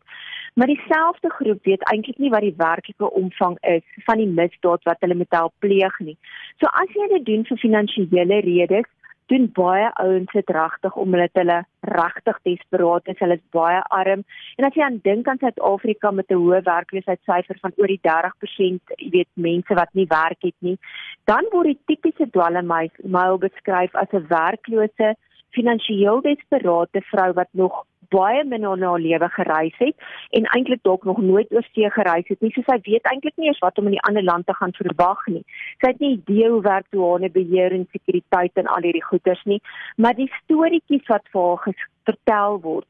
Maar 0.53 0.67
dieselfde 0.67 1.29
groep 1.29 1.63
weet 1.63 1.83
eintlik 1.91 2.17
nie 2.17 2.29
wat 2.29 2.41
die 2.41 2.57
werklike 2.57 3.11
omvang 3.11 3.57
is 3.61 3.85
van 4.05 4.17
die 4.17 4.33
misdaad 4.39 4.83
wat 4.83 4.99
hulle 4.99 5.15
met 5.15 5.31
help 5.39 5.53
pleeg 5.59 5.99
nie. 5.99 6.17
So 6.59 6.65
as 6.81 6.89
jy 6.93 7.07
dit 7.07 7.25
doen 7.25 7.45
vir 7.45 7.57
finansiële 7.57 8.39
redes, 8.39 8.89
doen 9.33 9.49
baie 9.57 9.89
ouens 10.03 10.31
dit 10.31 10.49
regtig 10.57 10.95
omdat 11.03 11.39
hulle 11.39 11.59
regtig 11.89 12.39
desperaat 12.47 13.07
is. 13.11 13.19
Hulle 13.19 13.37
is 13.39 13.45
baie 13.57 13.81
arm. 13.97 14.23
En 14.57 14.67
as 14.67 14.77
jy 14.77 14.85
aan 14.85 14.99
dink 15.07 15.27
aan 15.27 15.41
Suid-Afrika 15.41 16.11
met 16.11 16.29
'n 16.31 16.41
hoë 16.41 16.61
werkloosheidssyfer 16.69 17.57
van 17.61 17.73
oor 17.77 17.91
die 17.93 18.03
30%, 18.07 18.95
jy 18.97 19.09
weet, 19.17 19.31
mense 19.33 19.73
wat 19.81 19.93
nie 19.93 20.07
werk 20.07 20.41
het 20.41 20.59
nie, 20.59 20.77
dan 21.25 21.45
word 21.51 21.71
die 21.71 21.79
tipiese 21.85 22.29
dwelmmeil 22.29 23.37
beskryf 23.47 23.95
as 23.95 24.11
'n 24.13 24.27
werklose, 24.27 25.15
finansiëel 25.57 26.21
desperate 26.21 27.01
vrou 27.11 27.33
wat 27.33 27.49
nog 27.51 27.85
baie 28.15 28.43
min 28.43 28.67
in 28.69 28.85
haar 28.87 29.01
lewe 29.05 29.29
gereis 29.35 29.77
het 29.81 30.07
en 30.39 30.49
eintlik 30.55 30.83
dalk 30.87 31.05
nog 31.09 31.21
nooit 31.21 31.51
oor 31.51 31.65
see 31.71 31.89
gereis 31.97 32.27
het 32.31 32.41
nie. 32.41 32.51
So 32.55 32.65
sy 32.69 32.79
weet 32.87 33.09
eintlik 33.11 33.37
nie 33.37 33.51
eens 33.51 33.63
wat 33.65 33.77
om 33.81 33.89
in 33.89 33.97
die 33.97 34.05
ander 34.09 34.23
land 34.23 34.47
te 34.47 34.57
gaan 34.59 34.75
verwag 34.77 35.25
nie. 35.27 35.43
Sy 35.81 35.93
het 35.93 36.03
nie 36.03 36.13
idee 36.17 36.51
hoe 36.53 36.61
werk 36.65 36.89
douane 36.95 37.31
beheer 37.33 37.75
en 37.75 37.87
sekuriteit 37.91 38.61
en 38.61 38.69
al 38.75 38.87
hierdie 38.87 39.05
goeders 39.09 39.43
nie, 39.49 39.61
maar 39.97 40.15
die 40.17 40.31
storieetjies 40.43 41.09
wat 41.11 41.27
vir 41.33 41.49
haar 41.65 41.89
vertel 42.03 42.59
word 42.61 42.87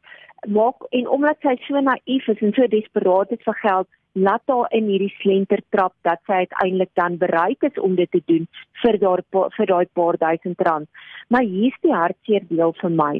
maak 0.47 0.83
en 0.89 1.07
omdat 1.07 1.39
sy 1.41 1.55
so 1.67 1.79
naïef 1.79 2.27
is 2.27 2.41
en 2.43 2.53
so 2.55 2.67
desperaat 2.67 3.31
is 3.31 3.43
vir 3.45 3.57
geld, 3.61 3.87
laat 4.13 4.41
haar 4.45 4.71
in 4.77 4.87
hierdie 4.91 5.13
slenter 5.19 5.61
trap 5.69 5.93
dat 6.07 6.21
sy 6.29 6.43
uiteindelik 6.45 6.89
dan 6.93 7.17
bereid 7.17 7.63
is 7.69 7.79
om 7.81 7.95
dit 7.95 8.11
te 8.11 8.21
doen 8.25 8.47
vir 8.83 8.99
daar 9.01 9.23
vir 9.57 9.65
daai 9.65 9.85
paar 9.93 10.17
duisend 10.17 10.61
rand. 10.67 10.89
Maar 11.29 11.41
hier's 11.41 11.79
die 11.81 11.93
hartseer 11.93 12.45
deel 12.49 12.73
vir 12.81 12.89
my, 12.89 13.13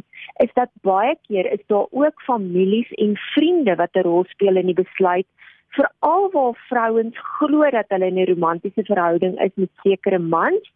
is 0.45 0.53
dat 0.53 0.69
baie 0.81 1.15
keer 1.27 1.49
is 1.51 1.63
daar 1.67 1.87
ook 1.91 2.21
families 2.27 2.91
en 2.97 3.17
vriende 3.33 3.75
wat 3.75 3.95
'n 3.95 4.05
rol 4.09 4.25
speel 4.29 4.55
in 4.55 4.69
die 4.69 4.81
besluit 4.83 5.27
veral 5.73 6.29
waar 6.31 6.57
vrouens 6.69 7.17
glo 7.37 7.69
dat 7.69 7.89
hulle 7.93 8.05
in 8.05 8.19
'n 8.19 8.29
romantiese 8.29 8.83
verhouding 8.85 9.39
is 9.41 9.51
met 9.55 9.69
sekere 9.83 10.19
mans 10.19 10.71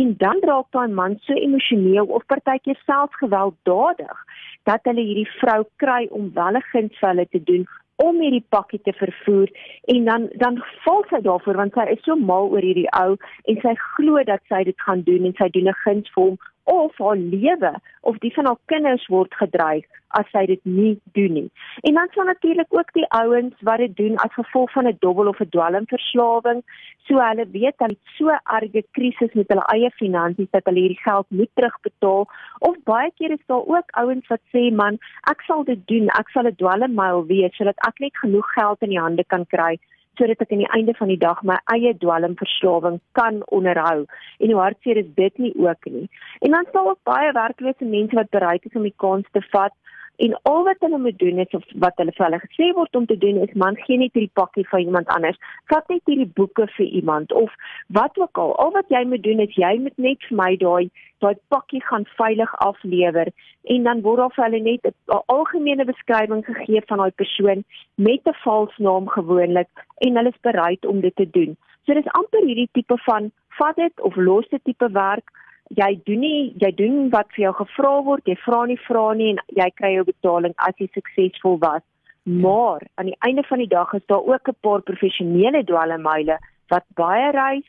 en 0.00 0.14
dan 0.16 0.38
raak 0.40 0.66
daai 0.70 0.88
man 0.88 1.16
so 1.20 1.32
emosioneel 1.32 2.04
of 2.04 2.26
partykeer 2.26 2.80
selfs 2.86 3.16
gewelddadig 3.24 4.18
dat 4.62 4.80
hulle 4.82 5.04
hierdie 5.08 5.30
vrou 5.40 5.64
kry 5.76 6.02
om 6.10 6.30
wel 6.34 6.56
'n 6.60 6.68
guns 6.72 6.98
vir 6.98 7.08
hulle 7.08 7.26
te 7.28 7.42
doen 7.42 7.66
om 7.96 8.20
hierdie 8.20 8.44
pakkie 8.48 8.80
te 8.82 8.92
vervoer 8.92 9.50
en 9.94 10.04
dan 10.04 10.28
dan 10.40 10.62
val 10.84 11.04
sy 11.10 11.20
daarvoor 11.26 11.56
want 11.60 11.74
sy 11.74 11.86
is 11.92 12.02
so 12.06 12.16
mal 12.16 12.48
oor 12.50 12.64
hierdie 12.64 12.88
ou 13.00 13.18
en 13.50 13.60
sy 13.64 13.74
glo 13.94 14.22
dat 14.24 14.42
sy 14.48 14.64
dit 14.64 14.86
gaan 14.86 15.04
doen 15.08 15.28
en 15.28 15.36
sy 15.38 15.48
doen 15.48 15.68
'n 15.68 15.80
guns 15.84 16.10
vir 16.14 16.24
hom 16.24 16.38
of 16.64 16.92
haar 16.98 17.16
lewe 17.16 17.72
of 18.00 18.18
die 18.18 18.32
van 18.34 18.46
haar 18.46 18.60
kinders 18.66 19.06
word 19.06 19.34
gedreig 19.34 19.84
as 20.18 20.28
sy 20.32 20.44
dit 20.46 20.60
nie 20.68 20.92
doen 21.16 21.32
nie. 21.38 21.50
En 21.88 21.96
dan 21.98 22.10
sal 22.14 22.28
natuurlik 22.28 22.74
ook 22.76 22.90
die 22.92 23.06
ouens 23.16 23.54
wat 23.68 23.80
dit 23.80 23.94
doen 23.96 24.18
as 24.24 24.34
gevolg 24.36 24.72
van 24.72 24.86
'n 24.86 24.96
dobbel 25.00 25.28
of 25.28 25.40
'n 25.40 25.48
dwelmverslawing, 25.48 26.62
so 27.06 27.18
hulle 27.18 27.46
weet 27.56 27.78
hulle 27.78 27.96
het 27.96 28.14
so 28.18 28.28
erge 28.28 28.82
krisis 28.90 29.32
met 29.32 29.48
hulle 29.48 29.64
eie 29.74 29.90
finansies 29.90 30.50
dat 30.50 30.64
hulle 30.64 30.80
hierdie 30.80 31.04
geld 31.04 31.26
moet 31.28 31.50
terugbetaal 31.54 32.28
of 32.58 32.76
baie 32.84 33.10
keer 33.16 33.30
is 33.30 33.46
daar 33.46 33.66
ook 33.66 33.88
ouens 33.90 34.26
wat 34.28 34.40
sê 34.54 34.72
man, 34.74 34.98
ek 35.30 35.40
sal 35.46 35.64
dit 35.64 35.86
doen, 35.86 36.08
ek 36.08 36.28
sal 36.28 36.46
'n 36.46 36.56
dwelmmail 36.56 37.26
wees 37.26 37.56
sodat 37.56 37.78
ek 37.88 37.98
net 37.98 38.16
genoeg 38.16 38.52
geld 38.52 38.82
in 38.82 38.88
die 38.88 39.00
hande 39.00 39.24
kan 39.24 39.46
kry 39.46 39.78
sodat 40.18 40.40
ek 40.44 40.52
aan 40.52 40.64
die 40.64 40.72
einde 40.76 40.94
van 40.98 41.08
die 41.08 41.20
dag 41.20 41.42
my 41.42 41.56
eie 41.74 41.94
dwelmverslawing 41.98 43.00
kan 43.18 43.42
onderhou. 43.58 44.04
En 44.38 44.50
hoe 44.50 44.60
hartseer 44.60 45.00
is 45.02 45.10
dit 45.14 45.38
nie 45.38 45.52
ook 45.56 45.88
nie. 45.90 46.08
En 46.40 46.50
dan 46.50 46.68
sal 46.72 46.90
ook 46.90 47.00
baie 47.08 47.32
werklose 47.32 47.84
mense 47.84 48.16
wat 48.16 48.30
bereid 48.30 48.64
is 48.68 48.76
om 48.76 48.88
die 48.88 48.96
kans 48.96 49.28
te 49.32 49.42
vat 49.50 49.74
en 50.16 50.34
al 50.42 50.64
wat 50.64 50.76
hulle 50.84 50.98
moet 50.98 51.18
doen 51.18 51.38
is 51.38 51.54
of 51.56 51.64
wat 51.84 51.96
hulle 51.96 52.12
vir 52.16 52.24
hulle 52.26 52.40
gesê 52.44 52.68
word 52.76 52.96
om 52.96 53.06
te 53.06 53.16
doen 53.24 53.40
is 53.44 53.54
man 53.62 53.78
gee 53.84 53.98
net 53.98 54.12
hierdie 54.16 54.34
pakkie 54.40 54.64
vir 54.70 54.84
iemand 54.84 55.08
anders. 55.14 55.38
Vat 55.72 55.88
net 55.88 56.02
hierdie 56.10 56.28
boeke 56.40 56.66
vir 56.76 56.86
iemand 57.00 57.32
of 57.32 57.54
wat 57.98 58.18
ook 58.18 58.38
al. 58.38 58.54
Al 58.64 58.72
wat 58.76 58.92
jy 58.92 59.02
moet 59.08 59.24
doen 59.24 59.40
is 59.46 59.56
jy 59.56 59.72
moet 59.86 59.98
net 60.06 60.28
vir 60.28 60.38
my 60.42 60.50
daai 60.60 60.90
daai 61.24 61.34
pakkie 61.54 61.82
gaan 61.88 62.04
veilig 62.18 62.54
aflewer 62.66 63.30
en 63.74 63.84
dan 63.88 64.02
word 64.06 64.22
daar 64.22 64.34
vir 64.36 64.44
hulle 64.44 64.62
net 64.68 64.86
'n 64.86 65.20
algemene 65.36 65.84
beskrywing 65.90 66.44
gegee 66.44 66.82
van 66.88 66.98
daai 66.98 67.18
persoon 67.22 67.64
met 67.96 68.26
'n 68.26 68.40
vals 68.44 68.78
naam 68.78 69.08
gewoonlik 69.08 69.70
en 70.06 70.16
hulle 70.16 70.34
is 70.34 70.46
bereid 70.48 70.86
om 70.86 71.00
dit 71.00 71.16
te 71.16 71.30
doen. 71.30 71.56
So 71.86 71.94
dis 71.94 72.14
amper 72.18 72.44
hierdie 72.46 72.68
tipe 72.72 72.96
van 73.06 73.32
vat 73.58 73.76
dit 73.76 74.00
of 74.00 74.16
los 74.16 74.48
dit 74.48 74.64
tipe 74.64 74.88
werk 74.92 75.30
jy 75.70 76.00
doen 76.04 76.20
nie 76.20 76.52
jy 76.60 76.70
doen 76.76 77.10
wat 77.10 77.28
vir 77.34 77.44
jou 77.44 77.52
gevra 77.52 78.02
word, 78.02 78.26
jy 78.26 78.36
vra 78.44 78.64
nie 78.66 78.78
vra 78.86 79.12
nie 79.14 79.30
en 79.30 79.38
jy 79.56 79.70
kry 79.76 79.94
jou 79.94 80.04
betaling 80.04 80.54
as 80.56 80.74
jy 80.78 80.88
suksesvol 80.92 81.58
was. 81.58 81.82
Maar 82.24 82.86
aan 82.94 83.06
die 83.10 83.18
einde 83.26 83.42
van 83.42 83.58
die 83.58 83.68
dag 83.68 83.92
is 83.94 84.06
daar 84.06 84.22
ook 84.22 84.48
'n 84.48 84.60
paar 84.60 84.82
professionele 84.82 85.64
dwelmmeile 85.64 86.38
wat 86.68 86.84
baie 86.94 87.30
reis, 87.30 87.66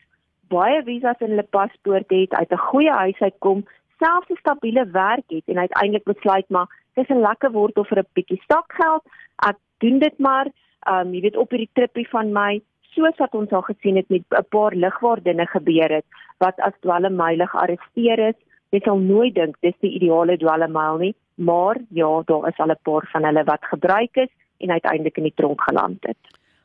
baie 0.50 0.84
visas 0.84 1.20
in 1.20 1.30
hulle 1.30 1.48
paspoort 1.50 2.10
het, 2.10 2.34
uit 2.34 2.52
'n 2.52 2.68
goeie 2.70 2.92
huis 2.92 3.20
uitkom, 3.20 3.66
selfs 4.00 4.30
'n 4.30 4.40
stabiele 4.40 4.86
werk 4.86 5.28
het 5.28 5.44
en 5.48 5.58
uiteindelik 5.58 6.04
besluit 6.04 6.50
maar 6.50 6.68
dis 6.96 7.10
'n 7.10 7.22
lekker 7.22 7.52
wortel 7.52 7.84
vir 7.84 8.00
'n 8.00 8.14
bietjie 8.14 8.42
stakgeld. 8.44 9.04
Ek 9.50 9.58
doen 9.78 10.00
dit 10.00 10.20
maar, 10.20 10.48
ehm 10.80 11.08
um, 11.08 11.14
jy 11.14 11.22
weet 11.22 11.38
op 11.38 11.50
hierdie 11.50 11.74
tripie 11.74 12.10
van 12.10 12.32
my 12.32 12.62
soos 12.96 13.18
wat 13.18 13.36
ons 13.36 13.52
al 13.52 13.66
gesien 13.70 13.96
het 13.96 14.10
met 14.10 14.24
'n 14.30 14.46
paar 14.50 14.76
ligwaardinge 14.76 15.48
gebeur 15.48 15.92
het 15.92 16.06
wat 16.38 16.60
as 16.60 16.74
dwelmmeile 16.80 17.48
gearresteer 17.48 18.20
is. 18.30 18.40
Jy 18.70 18.80
sal 18.84 18.98
nooit 18.98 19.36
dink 19.36 19.56
dis 19.62 19.78
die 19.80 19.96
ideale 19.98 20.38
dwelmmeil 20.38 20.98
nie, 20.98 21.16
maar 21.36 21.78
ja, 21.90 22.22
daar 22.26 22.48
is 22.48 22.60
al 22.60 22.72
'n 22.72 22.84
paar 22.84 23.08
van 23.12 23.24
hulle 23.24 23.44
wat 23.44 23.64
gebruik 23.66 24.16
is 24.16 24.32
en 24.58 24.72
uiteindelik 24.72 25.18
in 25.18 25.24
die 25.24 25.36
tronk 25.36 25.62
geland 25.62 25.98
het. 26.02 26.18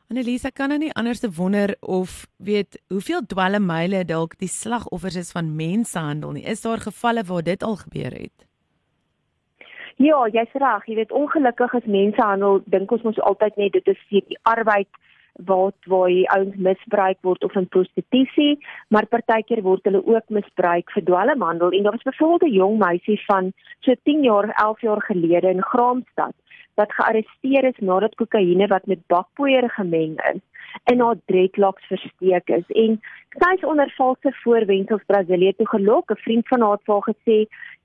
Annelisa 0.09 0.49
kan 0.49 0.71
nou 0.71 0.79
nie 0.79 0.93
anders 0.93 1.19
te 1.19 1.29
wonder 1.37 1.75
of 1.79 2.25
weet 2.37 2.81
hoeveel 2.87 3.21
dwelmmeile 3.25 4.05
dalk 4.05 4.37
die 4.39 4.47
slagoffers 4.47 5.15
is 5.15 5.31
van 5.31 5.55
mensenhandel 5.55 6.31
nie. 6.31 6.43
Is 6.43 6.61
daar 6.61 6.77
gevalle 6.77 7.23
waar 7.23 7.43
dit 7.43 7.63
al 7.63 7.75
gebeur 7.75 8.11
het? 8.11 8.47
Ja, 9.95 10.27
jy's 10.31 10.53
reg. 10.53 10.85
Jy 10.85 10.95
weet 10.95 11.11
ongelukkig 11.11 11.73
is 11.73 11.85
mensenhandel 11.85 12.61
dink 12.65 12.91
ons 12.91 13.01
mos 13.05 13.21
altyd 13.21 13.55
net 13.55 13.71
dit 13.77 13.87
is 13.87 14.01
die 14.09 14.39
arbeid 14.41 14.87
wat 15.45 15.75
waar 15.85 16.07
die 16.07 16.29
ouens 16.29 16.55
misbruik 16.55 17.17
word 17.21 17.43
of 17.43 17.55
in 17.55 17.67
prostitusie, 17.67 18.59
maar 18.87 19.05
partykeer 19.05 19.61
word 19.61 19.83
hulle 19.83 20.01
ook 20.05 20.29
misbruik 20.29 20.91
vir 20.91 21.03
dwelmhandel 21.03 21.71
en 21.71 21.83
daar 21.83 21.97
was 21.97 22.09
byvoorbeeld 22.11 22.51
'n 22.51 22.55
jong 22.55 22.77
meisie 22.77 23.19
van 23.25 23.53
so 23.79 23.93
10 24.03 24.23
jaar, 24.23 24.49
11 24.49 24.81
jaar 24.81 25.01
gelede 25.01 25.49
in 25.49 25.63
Graamsstad 25.63 26.35
wat 26.75 26.93
gearresteer 26.93 27.63
is 27.63 27.79
nadat 27.79 28.15
kokaine 28.15 28.67
wat 28.67 28.85
met 28.85 29.07
bakpoeier 29.07 29.69
gemeng 29.69 30.15
is 30.33 30.41
in 30.91 30.99
haar 30.99 31.17
dreadlocks 31.25 31.87
versteek 31.91 32.49
is 32.49 32.67
en 32.83 32.99
sy 33.41 33.51
is 33.57 33.65
onder 33.71 33.91
valse 33.97 34.31
voorwendsels 34.43 35.05
Brasilië 35.11 35.53
toe 35.57 35.67
gelok. 35.67 36.11
'n 36.11 36.23
Vriend 36.25 36.47
van 36.47 36.61
haar 36.61 36.77
het 36.77 36.85
vir 36.85 36.95
haar 36.95 37.09
gesê 37.13 37.37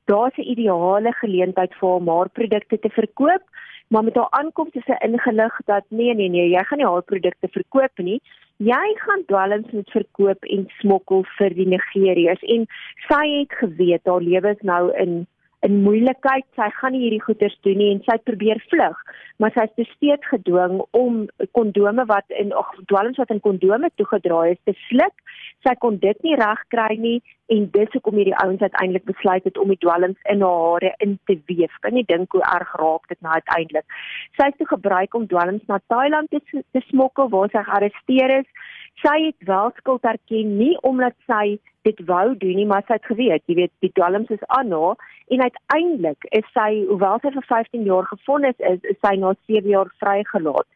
daar's 0.05 0.37
'n 0.37 0.51
ideale 0.55 1.13
geleentheid 1.13 1.75
vir 1.75 1.89
haar 1.91 2.03
maar 2.03 2.29
produkte 2.29 2.79
te 2.79 2.89
verkoop 2.89 3.45
maar 3.89 4.05
met 4.05 4.15
haar 4.15 4.31
aankoms 4.31 4.73
is 4.73 4.85
sy 4.85 4.97
ingelig 5.07 5.59
dat 5.65 5.85
nee 5.89 6.15
nee 6.15 6.29
nee, 6.29 6.49
jy 6.51 6.63
gaan 6.65 6.79
nie 6.79 6.87
haar 6.87 7.03
produkte 7.03 7.49
verkoop 7.49 8.03
nie. 8.09 8.21
Jy 8.57 8.87
gaan 9.03 9.23
dwelms 9.27 9.71
moet 9.71 9.91
verkoop 9.91 10.45
en 10.57 10.67
smokkel 10.79 11.25
vir 11.37 11.55
die 11.59 11.67
Nigeriërs 11.75 12.43
en 12.57 12.67
sy 13.09 13.23
het 13.39 13.55
geweet 13.61 14.11
haar 14.11 14.23
lewe 14.23 14.55
is 14.55 14.63
nou 14.63 14.83
in 15.05 15.27
in 15.67 15.81
moeilikheid. 15.85 16.47
Sy 16.59 16.69
gaan 16.79 16.95
nie 16.95 17.05
hierdie 17.07 17.23
goeders 17.25 17.57
doen 17.67 17.79
nie 17.81 17.91
en 17.95 18.03
sy 18.07 18.17
probeer 18.29 18.61
vlug, 18.71 18.99
maar 19.43 19.55
sy 19.57 19.67
is 19.81 19.91
steeds 19.97 20.29
gedwing 20.31 20.81
om 20.97 21.25
kondome 21.57 22.05
wat 22.11 22.37
in 22.43 22.53
ag 22.57 22.73
dwelms 22.93 23.21
wat 23.23 23.33
in 23.35 23.43
kondome 23.45 23.91
toegedraai 24.01 24.55
is 24.55 24.63
te 24.69 24.77
sluk. 24.89 25.17
Sy 25.65 25.73
kon 25.81 25.97
dit 26.03 26.19
nie 26.27 26.37
regkry 26.37 26.99
nie 27.01 27.17
en 27.53 27.67
dis 27.73 27.93
hoekom 27.97 28.19
hierdie 28.21 28.37
ouens 28.43 28.63
uiteindelik 28.63 29.07
besluit 29.09 29.45
het 29.49 29.59
om 29.61 29.73
die 29.73 29.81
dwelms 29.81 30.21
in 30.33 30.45
haar 30.45 30.61
hare 30.65 30.93
in 31.05 31.19
te 31.29 31.39
weef. 31.49 31.73
Kan 31.85 31.97
jy 31.97 32.05
dink 32.09 32.37
hoe 32.37 32.45
erg 32.53 32.73
raak 32.81 33.09
dit 33.13 33.21
nou 33.25 33.33
uiteindelik? 33.33 33.99
Sy 34.37 34.49
het 34.51 34.61
toe 34.61 34.69
gebruik 34.71 35.17
om 35.17 35.29
dwelms 35.29 35.65
na 35.69 35.81
Thailand 35.93 36.33
te, 36.33 36.41
te 36.73 36.85
smokkel 36.89 37.33
waar 37.33 37.53
sy 37.53 37.65
gearresteer 37.65 38.39
is. 38.41 38.71
Sy 39.03 39.17
het 39.27 39.47
wel 39.49 39.71
skuld 39.77 40.05
erken 40.05 40.57
nie 40.57 40.75
omdat 40.81 41.15
sy 41.27 41.59
dit 41.83 42.01
wou 42.09 42.37
doen 42.37 42.57
nie, 42.57 42.67
maar 42.67 42.85
sy 42.87 42.97
het 42.97 43.05
geweet, 43.11 43.43
jy 43.47 43.55
weet, 43.55 43.73
die 43.85 43.93
dwelms 43.93 44.31
is 44.33 44.45
aan 44.57 44.73
haar 44.73 44.97
en 45.35 45.43
uiteindelik 45.43 46.29
is 46.31 46.47
sy, 46.57 46.85
hoewel 46.89 47.21
sy 47.21 47.33
vir 47.35 47.47
15 47.49 47.89
jaar 47.89 48.07
gefonnis 48.09 48.57
is, 48.59 48.81
is 48.83 49.01
sy 49.05 49.15
na 49.21 49.35
7 49.51 49.69
jaar 49.69 49.91
vrygelaat. 50.01 50.69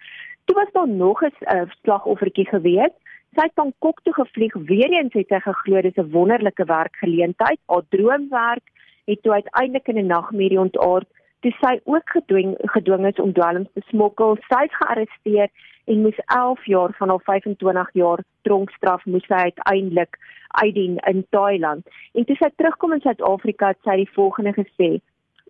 Toe 0.49 0.57
was 0.57 0.73
daar 0.73 0.89
nog 0.89 1.23
'n 1.23 1.33
uh, 1.55 1.69
slagoffertjie 1.83 2.49
gewees. 2.49 2.95
Sy 3.37 3.45
het 3.45 3.55
van 3.55 3.73
Kok 3.79 4.01
toe 4.03 4.15
gevlieg. 4.15 4.55
Weer 4.55 4.91
eens 4.91 5.13
het 5.13 5.29
sy 5.29 5.41
geglo 5.41 5.81
dis 5.83 5.97
'n 5.97 6.11
wonderlike 6.11 6.65
werkgeleentheid. 6.65 7.61
Haar 7.67 7.85
droomwerk 7.89 8.65
het 9.05 9.23
toe 9.23 9.33
uiteindelik 9.33 9.89
in 9.89 9.99
'n 9.99 10.07
nagmerrie 10.07 10.61
ontaard 10.61 11.09
toe 11.45 11.53
sy 11.61 11.75
ook 11.85 12.11
gedwing 12.17 12.55
gedwing 12.75 13.07
is 13.07 13.21
om 13.23 13.33
dwelms 13.33 13.71
te 13.75 13.83
smokkel. 13.91 14.37
Sy 14.49 14.65
is 14.67 14.79
gearresteer 14.81 15.53
en 15.89 16.03
moes 16.03 16.19
11 16.27 16.65
jaar 16.67 16.95
van 16.99 17.13
haar 17.15 17.23
25 17.29 17.93
jaar 18.01 18.25
tronkstraf 18.49 19.05
moes 19.07 19.27
sy 19.31 19.45
uiteindelik 19.51 20.19
uitdien 20.63 20.99
in 21.11 21.25
Thailand. 21.31 21.87
En 22.15 22.27
toe 22.27 22.37
sy 22.41 22.51
terugkom 22.57 22.97
in 22.97 23.05
Suid-Afrika 23.05 23.73
het 23.73 23.81
sy 23.87 23.97
die 24.03 24.11
volgende 24.17 24.55
gesê: 24.59 24.91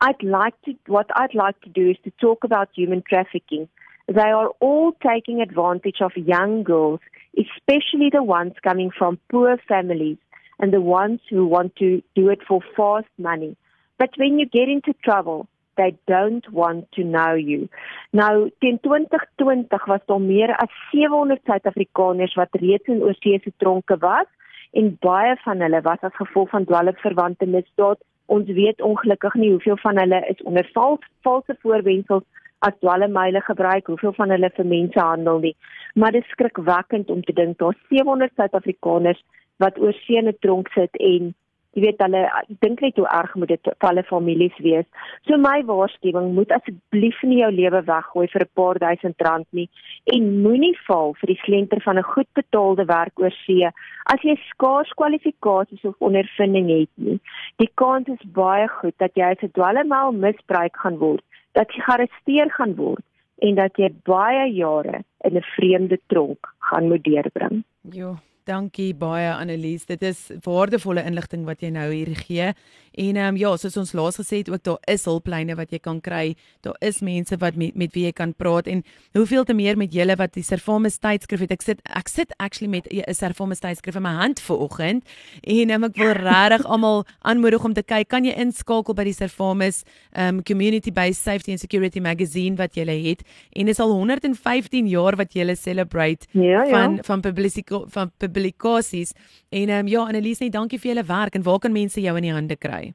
I'd 0.05 0.23
like 0.23 0.57
to 0.67 0.77
what 0.87 1.11
I'd 1.17 1.35
like 1.35 1.59
to 1.65 1.71
do 1.71 1.91
is 1.91 2.01
to 2.05 2.13
talk 2.19 2.45
about 2.45 2.69
human 2.75 3.03
trafficking. 3.03 3.69
They 4.07 4.31
are 4.33 4.53
all 4.61 4.93
taking 5.01 5.43
advantage 5.43 6.01
of 6.01 6.17
young 6.17 6.63
girls, 6.65 7.01
especially 7.37 8.09
the 8.11 8.23
ones 8.23 8.55
coming 8.63 8.91
from 8.91 9.19
poor 9.29 9.59
families 9.69 10.17
and 10.59 10.73
the 10.73 10.81
ones 10.81 11.21
who 11.29 11.47
want 11.47 11.77
to 11.77 12.03
do 12.15 12.31
it 12.31 12.41
for 12.47 12.61
fast 12.77 13.13
money. 13.19 13.57
But 13.99 14.11
when 14.17 14.39
you 14.39 14.47
get 14.47 14.69
into 14.69 14.95
trouble, 15.05 15.47
they 15.79 15.95
don't 16.11 16.47
want 16.61 16.91
to 16.97 17.05
know 17.15 17.35
you. 17.51 17.69
Nou 18.11 18.51
teen 18.59 18.81
2020 18.81 19.87
was 19.93 20.05
daar 20.11 20.21
meer 20.21 20.55
as 20.57 20.75
700 20.91 21.41
Suid-Afrikaners 21.45 22.35
wat 22.35 22.61
reeds 22.65 22.93
in 22.95 23.03
oorsese 23.03 23.53
tronke 23.57 23.97
was 24.05 24.29
en 24.73 24.97
baie 25.01 25.37
van 25.45 25.65
hulle 25.65 25.81
was 25.87 26.03
as 26.09 26.17
gevolg 26.21 26.51
van 26.55 26.67
dwelmverwante 26.69 27.47
misdaad. 27.47 28.03
Ons 28.27 28.51
weet 28.61 28.83
ongelukkig 28.85 29.35
nie 29.41 29.51
hoeveel 29.55 29.79
van 29.85 29.99
hulle 30.03 30.21
is 30.29 30.43
onder 30.43 30.69
vals, 30.75 31.07
valse 31.23 31.57
voorwendsels 31.63 32.27
as 32.67 32.77
dwelmmeile 32.83 33.41
gebruik, 33.47 33.87
hoeveel 33.87 34.13
van 34.13 34.35
hulle 34.35 34.51
vir 34.55 34.67
mensehandel 34.67 35.39
nie. 35.39 35.57
Maar 35.95 36.13
dit 36.13 36.27
skrikwekkend 36.35 37.11
om 37.11 37.23
te 37.25 37.33
dink 37.33 37.59
daar 37.59 37.77
700 37.89 38.35
Suid-Afrikaners 38.37 39.23
wat 39.63 39.79
oorsee 39.79 40.19
in 40.19 40.29
'n 40.29 40.37
tronk 40.41 40.69
sit 40.75 40.97
en 40.97 41.35
Jy 41.77 41.83
weet 41.85 42.01
hulle 42.01 42.23
dink 42.65 42.81
net 42.81 42.97
hoe 42.97 43.07
erg 43.13 43.35
moet 43.37 43.51
dit 43.53 43.69
vir 43.69 43.89
hulle 43.89 44.05
families 44.09 44.57
wees. 44.65 44.87
So 45.29 45.37
my 45.37 45.61
waarskuwing 45.69 46.33
moet 46.35 46.53
asseblief 46.57 47.19
nie 47.23 47.41
jou 47.43 47.51
lewe 47.53 47.83
weggooi 47.91 48.27
vir 48.33 48.45
'n 48.45 48.55
paar 48.61 48.79
duisend 48.79 49.21
rand 49.27 49.47
nie 49.53 49.69
en 50.15 50.43
moenie 50.43 50.75
val 50.87 51.15
vir 51.21 51.35
die 51.35 51.41
slenter 51.45 51.81
van 51.85 51.99
'n 51.99 52.11
goed 52.15 52.29
betaalde 52.35 52.85
werk 52.85 53.21
oor 53.21 53.35
see 53.45 53.69
as 54.15 54.21
jy 54.23 54.37
skaars 54.49 54.93
kwalifikasies 54.97 55.85
of 55.85 55.95
ondervinding 56.01 56.69
het 56.69 56.91
nie. 56.97 57.21
Die 57.59 57.71
kans 57.75 58.09
is 58.09 58.33
baie 58.33 58.69
goed 58.69 58.97
dat 58.99 59.13
jy 59.15 59.31
as 59.31 59.43
'n 59.43 59.53
dwelmmal 59.53 60.13
misbruik 60.13 60.77
gaan 60.77 60.99
word, 60.99 61.25
dat 61.53 61.69
jy 61.73 61.83
gearresteer 61.83 62.51
gaan 62.51 62.75
word 62.77 63.05
en 63.39 63.55
dat 63.55 63.77
jy 63.77 63.93
baie 64.05 64.51
jare 64.53 65.05
in 65.25 65.37
'n 65.37 65.51
vreemde 65.57 65.99
tronk 66.07 66.55
gaan 66.59 66.89
moet 66.89 67.05
deurbring. 67.05 67.65
Jo, 67.83 68.17
Dankie 68.49 68.95
baie 68.97 69.29
Annelies. 69.35 69.85
Dit 69.85 70.01
is 70.09 70.31
waardevolle 70.47 71.03
inligting 71.05 71.45
wat 71.45 71.61
jy 71.61 71.69
nou 71.75 71.91
hier 71.93 72.15
gee. 72.17 72.53
En 72.99 73.17
ehm 73.21 73.35
um, 73.35 73.37
ja, 73.37 73.51
soos 73.61 73.77
ons 73.77 73.93
laas 73.93 74.17
gesê 74.19 74.41
het 74.41 74.49
ook 74.49 74.63
daar 74.65 74.79
is 74.89 75.05
hulplyne 75.05 75.55
wat 75.59 75.71
jy 75.71 75.79
kan 75.79 76.01
kry. 76.01 76.33
Daar 76.65 76.77
is 76.81 77.03
mense 77.05 77.37
wat 77.39 77.59
met 77.61 77.77
met 77.77 77.93
wie 77.95 78.07
jy 78.07 78.13
kan 78.17 78.33
praat 78.35 78.67
en 78.67 78.83
hoeveel 79.15 79.45
te 79.45 79.55
meer 79.55 79.77
met 79.77 79.93
julle 79.93 80.17
wat 80.17 80.33
die 80.35 80.43
Servamus 80.43 80.97
tydskrif 80.99 81.45
het. 81.45 81.53
Ek 81.53 81.63
sit 81.63 81.83
ek 81.85 82.09
sit 82.09 82.33
actually 82.39 82.71
met 82.71 82.89
'n 82.91 83.15
Servamus 83.15 83.61
tydskrif 83.61 83.97
in 83.97 84.03
my 84.03 84.15
hand 84.17 84.41
vir 84.41 84.57
oggend 84.57 85.05
en 85.43 85.71
um, 85.71 85.85
ek 85.85 85.97
wil 85.97 86.13
regtig 86.25 86.65
almal 86.65 87.05
aanmoedig 87.21 87.65
om 87.65 87.75
te 87.75 87.83
kyk. 87.83 88.09
Kan 88.09 88.25
jy 88.25 88.33
inskakel 88.33 88.95
by 88.95 89.05
die 89.05 89.13
Servamus 89.13 89.85
ehm 90.13 90.39
um, 90.39 90.43
Community 90.43 90.91
Based 90.91 91.23
Safety 91.23 91.51
and 91.51 91.61
Security 91.61 92.01
Magazine 92.01 92.57
wat 92.57 92.75
jy 92.75 92.87
het 92.89 93.23
en 93.53 93.69
is 93.69 93.79
al 93.79 93.93
115 93.93 94.89
jaar 94.89 95.17
wat 95.17 95.35
jy 95.35 95.55
celebrate 95.55 96.27
ja, 96.33 96.65
ja. 96.65 96.71
van 96.71 96.99
van 97.03 97.21
publisiteit 97.21 97.47
van 97.93 98.11
publikasies. 98.39 99.13
En 99.51 99.69
ehm 99.69 99.79
um, 99.79 99.87
ja, 99.87 100.01
Annelies, 100.01 100.41
net 100.41 100.53
dankie 100.53 100.79
vir 100.79 100.95
julle 100.95 101.07
werk 101.07 101.35
en 101.35 101.43
waar 101.43 101.59
kan 101.59 101.73
mense 101.73 102.01
jou 102.01 102.17
in 102.17 102.23
die 102.23 102.33
hande 102.33 102.57
kry? 102.57 102.95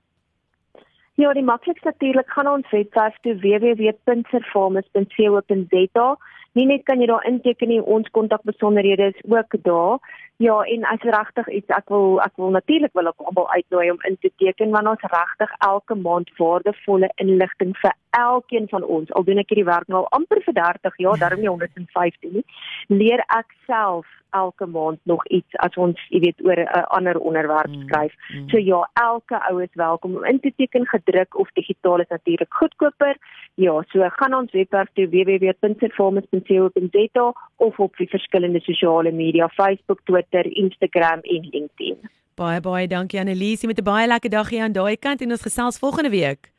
Ja, 1.16 1.34
die 1.34 1.44
maklikste 1.44 1.92
natuurlik 1.92 2.30
gaan 2.30 2.48
ons 2.48 2.70
webwerf 2.72 3.18
toe 3.22 3.36
www.servamus.co.za. 3.36 6.18
Nie 6.54 6.66
net 6.66 6.84
kan 6.86 7.00
jy 7.02 7.08
daar 7.10 7.26
inteken 7.26 7.68
nie, 7.70 7.82
ons 7.82 8.10
kontakbesonderhede 8.12 9.04
is 9.14 9.22
ook 9.30 9.64
daar. 9.64 9.98
Ja, 10.44 10.56
en 10.74 10.84
as 10.84 11.04
regtig 11.16 11.48
iets 11.58 11.74
ek 11.78 11.92
wil 11.94 12.18
ek 12.24 12.34
wil 12.42 12.52
natuurlik 12.56 12.92
wil 12.98 13.08
ek 13.12 13.28
almal 13.30 13.48
uitnooi 13.54 13.86
om 13.94 14.02
in 14.10 14.18
te 14.20 14.32
teken 14.42 14.74
want 14.76 14.90
ons 14.92 15.06
regtig 15.14 15.54
elke 15.68 15.96
maand 15.96 16.32
waardevolle 16.40 17.10
inligting 17.26 17.72
vir 17.84 17.96
elkeen 18.20 18.68
van 18.74 18.84
ons. 18.84 19.14
Al 19.14 19.28
doen 19.28 19.40
ek 19.44 19.54
hierdie 19.54 19.70
werk 19.70 19.88
nou 19.88 20.02
al 20.02 20.12
amper 20.18 20.42
vir 20.46 20.58
30 20.60 21.00
jaar, 21.06 21.22
daarom 21.22 21.44
nie 21.44 21.54
115 21.54 22.36
nie. 22.40 22.46
Leer 22.92 23.24
ek 23.40 23.56
self 23.70 24.10
elke 24.34 24.66
maand 24.66 25.00
nog 25.04 25.28
iets 25.28 25.56
as 25.66 25.76
ons, 25.78 26.00
jy 26.10 26.20
weet, 26.24 26.42
oor 26.46 26.58
'n 26.58 26.66
uh, 26.66 26.84
ander 26.98 27.20
onderwerp 27.20 27.70
mm, 27.70 27.82
skryf. 27.86 28.14
Mm, 28.18 28.24
mm. 28.40 28.50
So 28.50 28.58
ja, 28.58 28.90
elke 28.94 29.38
ou 29.50 29.62
is 29.62 29.74
welkom 29.74 30.16
om 30.18 30.26
in 30.26 30.40
te 30.40 30.54
teken 30.58 30.88
gedruk 30.88 31.40
of 31.40 31.50
digitaal 31.54 32.00
is 32.00 32.08
natuurlik 32.10 32.54
goedkoper. 32.54 33.18
Ja, 33.56 33.84
so 33.92 34.10
gaan 34.10 34.34
ons 34.34 34.52
webwerf 34.52 34.90
toe 34.94 35.08
www.performance.co.za 35.08 37.34
of 37.58 37.80
op 37.80 37.98
die 37.98 38.10
verskillende 38.10 38.60
sosiale 38.60 39.12
media, 39.12 39.48
Facebook, 39.48 40.00
Twitter, 40.04 40.33
Instagram 40.42 41.20
en 41.22 41.48
LinkedIn. 41.52 41.98
Baie 42.36 42.62
baie 42.62 42.88
dankie 42.88 43.20
Annelies, 43.20 43.62
jy 43.62 43.68
met 43.68 43.80
'n 43.80 43.84
baie 43.84 44.08
lekker 44.08 44.30
dag 44.30 44.50
hier 44.50 44.64
aan 44.64 44.72
daai 44.72 44.98
kant 44.98 45.22
en 45.22 45.32
ons 45.32 45.42
gesels 45.42 45.78
volgende 45.78 46.10
week. 46.10 46.52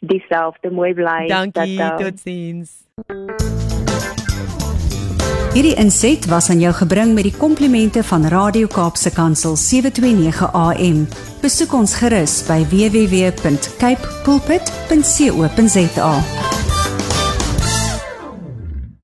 Dieselfde 0.00 0.70
mooi 0.70 0.94
bly. 0.94 1.26
Dankie, 1.26 1.76
totsiens. 1.98 2.88
Hierdie 5.50 5.74
inset 5.82 6.26
was 6.30 6.46
aan 6.50 6.60
jou 6.62 6.70
gebring 6.72 7.10
met 7.14 7.26
die 7.26 7.34
komplimente 7.34 8.04
van 8.06 8.24
Radio 8.30 8.66
Kaapse 8.70 9.10
Kansel 9.10 9.56
729 9.56 10.52
AM. 10.52 11.08
Besoek 11.42 11.74
ons 11.74 11.94
gerus 11.98 12.46
by 12.46 12.62
www.cape 12.70 14.22
pulpit.co.za. 14.22 16.12